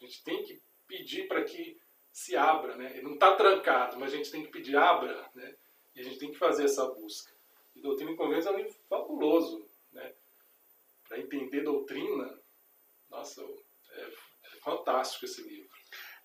a 0.00 0.04
gente 0.04 0.22
tem 0.22 0.44
que 0.44 0.62
pedir 0.86 1.26
para 1.26 1.42
que 1.44 1.80
se 2.12 2.36
abra, 2.36 2.76
né? 2.76 2.92
Ele 2.92 3.02
não 3.02 3.14
está 3.14 3.34
trancado, 3.34 3.98
mas 3.98 4.12
a 4.12 4.16
gente 4.16 4.30
tem 4.30 4.44
que 4.44 4.52
pedir 4.52 4.76
abra, 4.76 5.28
né? 5.34 5.56
E 5.94 6.00
a 6.00 6.04
gente 6.04 6.18
tem 6.18 6.30
que 6.30 6.38
fazer 6.38 6.64
essa 6.64 6.86
busca. 6.86 7.32
E 7.74 7.80
Doutrina 7.80 8.10
e 8.10 8.16
Convênios 8.16 8.46
é 8.46 8.50
um 8.50 8.56
livro 8.56 8.74
fabuloso, 8.88 9.66
né? 9.92 10.12
Para 11.08 11.18
entender 11.18 11.62
doutrina, 11.62 12.38
nossa, 13.10 13.42
é, 13.92 14.00
é 14.02 14.56
fantástico 14.62 15.24
esse 15.24 15.42
livro. 15.42 15.68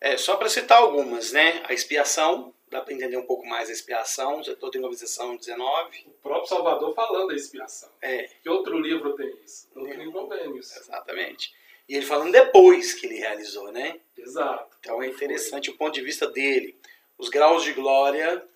É, 0.01 0.15
só 0.15 0.37
para 0.37 0.49
citar 0.49 0.79
algumas, 0.79 1.33
né? 1.33 1.61
A 1.65 1.73
expiação, 1.73 2.53
dá 2.69 2.81
para 2.81 2.93
entender 2.93 3.17
um 3.17 3.25
pouco 3.25 3.45
mais 3.45 3.69
a 3.69 3.73
expiação, 3.73 4.41
Doutrina 4.41 4.87
e 4.87 4.89
Convenção 4.89 5.35
19. 5.35 6.05
O 6.07 6.11
próprio 6.21 6.47
Salvador 6.47 6.93
falando 6.95 7.27
da 7.27 7.35
expiação. 7.35 7.89
É. 8.01 8.23
Que 8.41 8.49
outro 8.49 8.79
livro 8.79 9.13
tem 9.15 9.29
isso? 9.43 9.67
Doutrina 9.73 10.03
e 10.03 10.11
Convênios. 10.11 10.75
Exatamente. 10.75 11.53
E 11.87 11.95
ele 11.95 12.05
falando 12.05 12.31
depois 12.31 12.93
que 12.93 13.07
ele 13.07 13.17
realizou, 13.17 13.71
né? 13.71 13.99
Exato. 14.17 14.77
Então 14.79 15.01
é 15.01 15.07
interessante 15.07 15.69
o 15.69 15.75
ponto 15.75 15.93
de 15.93 16.01
vista 16.01 16.27
dele. 16.27 16.79
Os 17.17 17.29
graus 17.29 17.63
de 17.63 17.73
glória, 17.73 18.47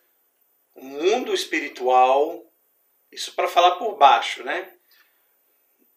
o 0.75 0.83
mundo 0.83 1.33
espiritual, 1.33 2.45
isso 3.11 3.33
para 3.33 3.47
falar 3.47 3.75
por 3.77 3.95
baixo, 3.97 4.43
né? 4.43 4.75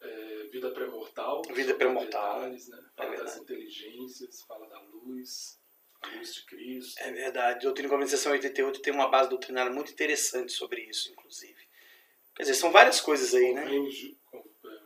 É, 0.01 0.49
vida 0.51 0.71
pré-mortal. 0.71 1.43
Vida 1.53 1.75
pré-mortal. 1.75 2.43
Né? 2.43 2.59
Fala 2.97 3.15
é 3.15 3.19
das 3.19 3.37
inteligências, 3.37 4.43
fala 4.43 4.67
da 4.69 4.81
luz, 4.81 5.59
a 6.03 6.09
luz 6.09 6.35
de 6.35 6.45
Cristo. 6.45 7.01
É 7.01 7.11
verdade. 7.11 7.65
Doutrina 7.65 7.89
e 7.89 7.91
Convenção 7.91 8.33
88 8.33 8.81
tem 8.81 8.93
uma 8.93 9.09
base 9.09 9.31
doutrinária 9.31 9.73
muito 9.73 9.93
interessante 9.93 10.53
sobre 10.53 10.83
isso, 10.83 11.11
inclusive. 11.11 11.67
Quer 12.35 12.43
dizer, 12.43 12.55
são 12.55 12.71
várias 12.71 13.01
coisas 13.01 13.35
aí, 13.35 13.49
convênio, 13.55 13.85
né? 13.85 13.91
Ju, 13.91 14.17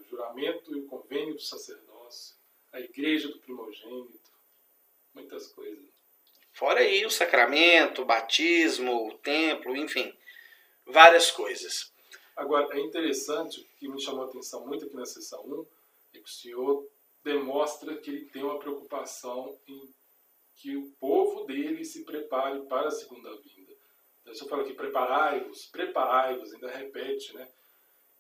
juramento 0.09 0.76
e 0.76 0.81
o 0.81 0.87
convênio 0.87 1.35
do 1.35 1.42
sacerdócio, 1.42 2.37
a 2.72 2.81
igreja 2.81 3.29
do 3.29 3.38
primogênito, 3.38 4.31
muitas 5.12 5.48
coisas. 5.48 5.99
Fora 6.61 6.81
aí 6.81 7.07
o 7.07 7.11
sacramento, 7.11 8.03
o 8.03 8.05
batismo, 8.05 9.07
o 9.09 9.14
templo, 9.16 9.75
enfim, 9.75 10.14
várias 10.85 11.31
coisas. 11.31 11.90
Agora, 12.37 12.77
é 12.77 12.81
interessante, 12.83 13.62
o 13.62 13.64
que 13.79 13.88
me 13.88 13.99
chamou 13.99 14.25
a 14.25 14.27
atenção 14.27 14.66
muito 14.66 14.85
aqui 14.85 14.94
na 14.94 15.07
sessão 15.07 15.42
1, 15.42 15.66
é 16.12 16.18
que 16.18 16.25
o 16.25 16.29
senhor 16.29 16.87
demonstra 17.25 17.96
que 17.96 18.11
ele 18.11 18.27
tem 18.27 18.42
uma 18.42 18.59
preocupação 18.59 19.59
em 19.66 19.88
que 20.55 20.77
o 20.77 20.90
povo 21.01 21.46
dele 21.46 21.83
se 21.83 22.05
prepare 22.05 22.61
para 22.66 22.88
a 22.88 22.90
segunda 22.90 23.31
vinda. 23.38 23.73
Então, 24.20 24.35
o 24.35 24.37
senhor 24.37 24.51
fala 24.51 24.62
aqui, 24.62 24.75
preparai-vos, 24.75 25.64
preparai-vos, 25.64 26.53
ainda 26.53 26.70
repete, 26.70 27.35
né? 27.35 27.49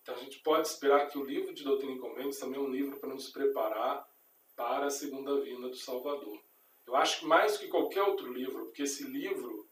Então, 0.00 0.14
a 0.14 0.18
gente 0.18 0.38
pode 0.38 0.66
esperar 0.66 1.10
que 1.10 1.18
o 1.18 1.24
livro 1.26 1.52
de 1.52 1.62
Doutrina 1.62 1.92
e 1.92 1.98
Convênios 1.98 2.38
também 2.38 2.58
é 2.58 2.62
um 2.62 2.70
livro 2.70 2.98
para 2.98 3.10
nos 3.10 3.28
preparar 3.28 4.08
para 4.56 4.86
a 4.86 4.90
segunda 4.90 5.38
vinda 5.42 5.68
do 5.68 5.76
Salvador. 5.76 6.40
Eu 6.86 6.96
acho 6.96 7.20
que 7.20 7.26
mais 7.26 7.56
que 7.56 7.68
qualquer 7.68 8.02
outro 8.02 8.32
livro, 8.32 8.64
porque 8.66 8.82
esse 8.82 9.04
livro 9.04 9.68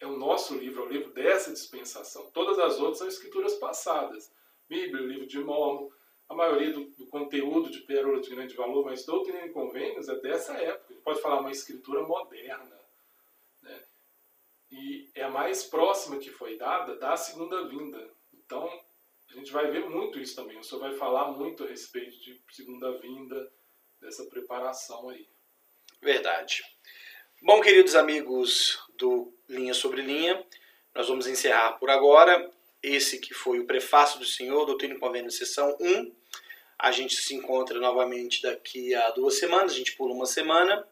é 0.00 0.06
o 0.06 0.16
nosso 0.16 0.54
livro, 0.54 0.82
é 0.82 0.86
o 0.86 0.88
livro 0.88 1.12
dessa 1.12 1.52
dispensação. 1.52 2.30
Todas 2.32 2.58
as 2.58 2.78
outras 2.78 2.98
são 2.98 3.08
escrituras 3.08 3.54
passadas. 3.54 4.32
Bíblia, 4.68 5.02
o 5.02 5.06
livro 5.06 5.26
de 5.26 5.38
Mormon, 5.38 5.88
a 6.28 6.34
maioria 6.34 6.72
do, 6.72 6.86
do, 6.90 7.06
conteúdo 7.06 7.70
de 7.70 7.80
Pérola 7.80 8.20
de 8.20 8.28
Grande 8.30 8.54
Valor, 8.56 8.84
mas 8.84 9.04
Doutrina 9.04 9.46
e 9.46 9.50
Convênios 9.50 10.08
é 10.08 10.16
dessa 10.16 10.54
época. 10.54 10.86
A 10.90 10.92
gente 10.92 11.02
pode 11.02 11.22
falar 11.22 11.40
uma 11.40 11.50
escritura 11.50 12.02
moderna. 12.02 12.80
Né? 13.62 13.82
E 14.70 15.08
é 15.14 15.22
a 15.22 15.30
mais 15.30 15.64
próxima 15.64 16.18
que 16.18 16.30
foi 16.30 16.56
dada 16.56 16.96
da 16.96 17.16
segunda 17.16 17.66
vinda. 17.68 18.10
Então, 18.34 18.68
a 19.30 19.34
gente 19.34 19.52
vai 19.52 19.70
ver 19.70 19.88
muito 19.88 20.18
isso 20.18 20.34
também. 20.34 20.58
O 20.58 20.64
senhor 20.64 20.80
vai 20.80 20.94
falar 20.94 21.30
muito 21.30 21.62
a 21.62 21.66
respeito 21.68 22.18
de 22.20 22.40
segunda 22.50 22.98
vinda, 22.98 23.52
dessa 24.00 24.24
preparação 24.26 25.08
aí. 25.08 25.28
Verdade. 26.06 26.62
Bom, 27.42 27.60
queridos 27.60 27.96
amigos 27.96 28.78
do 28.96 29.34
Linha 29.48 29.74
sobre 29.74 30.02
Linha, 30.02 30.40
nós 30.94 31.08
vamos 31.08 31.26
encerrar 31.26 31.72
por 31.80 31.90
agora. 31.90 32.48
Esse 32.80 33.18
que 33.18 33.34
foi 33.34 33.58
o 33.58 33.66
prefácio 33.66 34.20
do 34.20 34.24
Senhor, 34.24 34.64
Doutrina 34.64 34.94
e 34.94 34.98
Convênio, 34.98 35.32
sessão 35.32 35.76
1. 35.80 36.12
A 36.78 36.92
gente 36.92 37.16
se 37.16 37.34
encontra 37.34 37.80
novamente 37.80 38.40
daqui 38.40 38.94
a 38.94 39.10
duas 39.10 39.36
semanas, 39.40 39.72
a 39.72 39.74
gente 39.74 39.96
pula 39.96 40.14
uma 40.14 40.26
semana, 40.26 40.86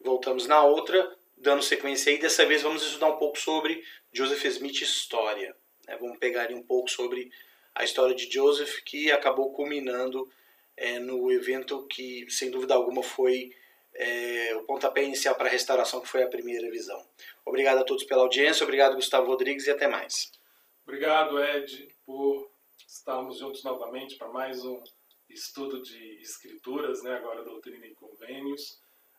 voltamos 0.00 0.46
na 0.46 0.64
outra, 0.64 1.14
dando 1.36 1.62
sequência 1.62 2.10
aí. 2.10 2.16
Dessa 2.16 2.46
vez 2.46 2.62
vamos 2.62 2.82
estudar 2.82 3.08
um 3.08 3.18
pouco 3.18 3.38
sobre 3.38 3.84
Joseph 4.10 4.42
Smith 4.46 4.80
História. 4.80 5.54
Né? 5.86 5.98
Vamos 6.00 6.16
pegar 6.16 6.50
um 6.50 6.62
pouco 6.62 6.90
sobre 6.90 7.30
a 7.74 7.84
história 7.84 8.14
de 8.14 8.32
Joseph, 8.32 8.80
que 8.86 9.12
acabou 9.12 9.52
culminando 9.52 10.32
é, 10.74 10.98
no 10.98 11.30
evento 11.30 11.86
que, 11.88 12.26
sem 12.30 12.50
dúvida 12.50 12.72
alguma, 12.72 13.02
foi 13.02 13.52
é, 13.98 14.56
o 14.56 14.62
pontapé 14.64 15.02
inicial 15.02 15.34
para 15.34 15.48
a 15.48 15.50
restauração, 15.50 16.00
que 16.00 16.08
foi 16.08 16.22
a 16.22 16.28
primeira 16.28 16.70
visão. 16.70 17.04
Obrigado 17.44 17.78
a 17.78 17.84
todos 17.84 18.04
pela 18.04 18.22
audiência, 18.22 18.64
obrigado 18.64 18.94
Gustavo 18.94 19.26
Rodrigues 19.26 19.66
e 19.66 19.70
até 19.70 19.86
mais. 19.86 20.30
Obrigado, 20.84 21.42
Ed, 21.42 21.88
por 22.04 22.50
estarmos 22.86 23.38
juntos 23.38 23.64
novamente 23.64 24.16
para 24.16 24.28
mais 24.28 24.64
um 24.64 24.82
estudo 25.28 25.82
de 25.82 26.20
escrituras, 26.20 27.02
né, 27.02 27.14
agora 27.14 27.42
doutrina 27.42 27.86
e 27.86 27.94
convênios. 27.94 28.78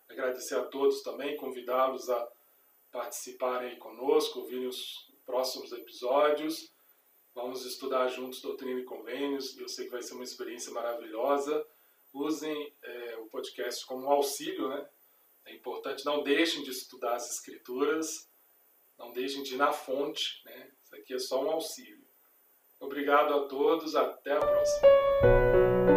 Agradecer 0.10 0.56
a 0.56 0.63
todos 0.63 1.02
também, 1.02 1.36
convidá-los 1.36 2.10
a 2.10 2.28
participarem 2.92 3.78
conosco, 3.78 4.40
ouvirem 4.40 4.68
os 4.68 5.10
próximos 5.26 5.72
episódios. 5.74 6.72
Vamos 7.36 7.66
estudar 7.66 8.08
juntos 8.08 8.42
doutrina 8.42 8.80
e 8.80 8.84
convênios. 8.84 9.58
Eu 9.60 9.68
sei 9.68 9.86
que 9.86 9.92
vai 9.92 10.02
ser 10.02 10.13
uma 10.13 10.24
experiência 10.24 10.72
maravilhosa 10.72 11.66
usem 12.13 12.74
é, 12.84 13.07
podcast 13.30 13.86
como 13.86 14.06
um 14.06 14.12
auxílio, 14.12 14.70
né? 14.70 14.88
É 15.46 15.56
importante, 15.56 16.06
não 16.06 16.24
deixem 16.24 16.63
de 16.63 16.72
estudar 16.72 17.16
as 17.16 17.30
escrituras, 17.32 18.30
não 18.98 19.13
deixem 19.13 19.44
de 19.44 19.54
ir 19.54 19.58
na 19.58 19.72
fonte, 19.72 20.42
né? 20.46 20.72
Isso 20.84 20.96
aqui 20.96 21.13
é 21.13 21.20
só 21.20 21.44
um 21.44 21.52
auxílio. 21.52 22.06
Obrigado 22.80 23.34
a 23.34 23.48
todos, 23.48 23.96
até 23.96 24.34
a 24.34 24.40
próxima. 24.40 25.97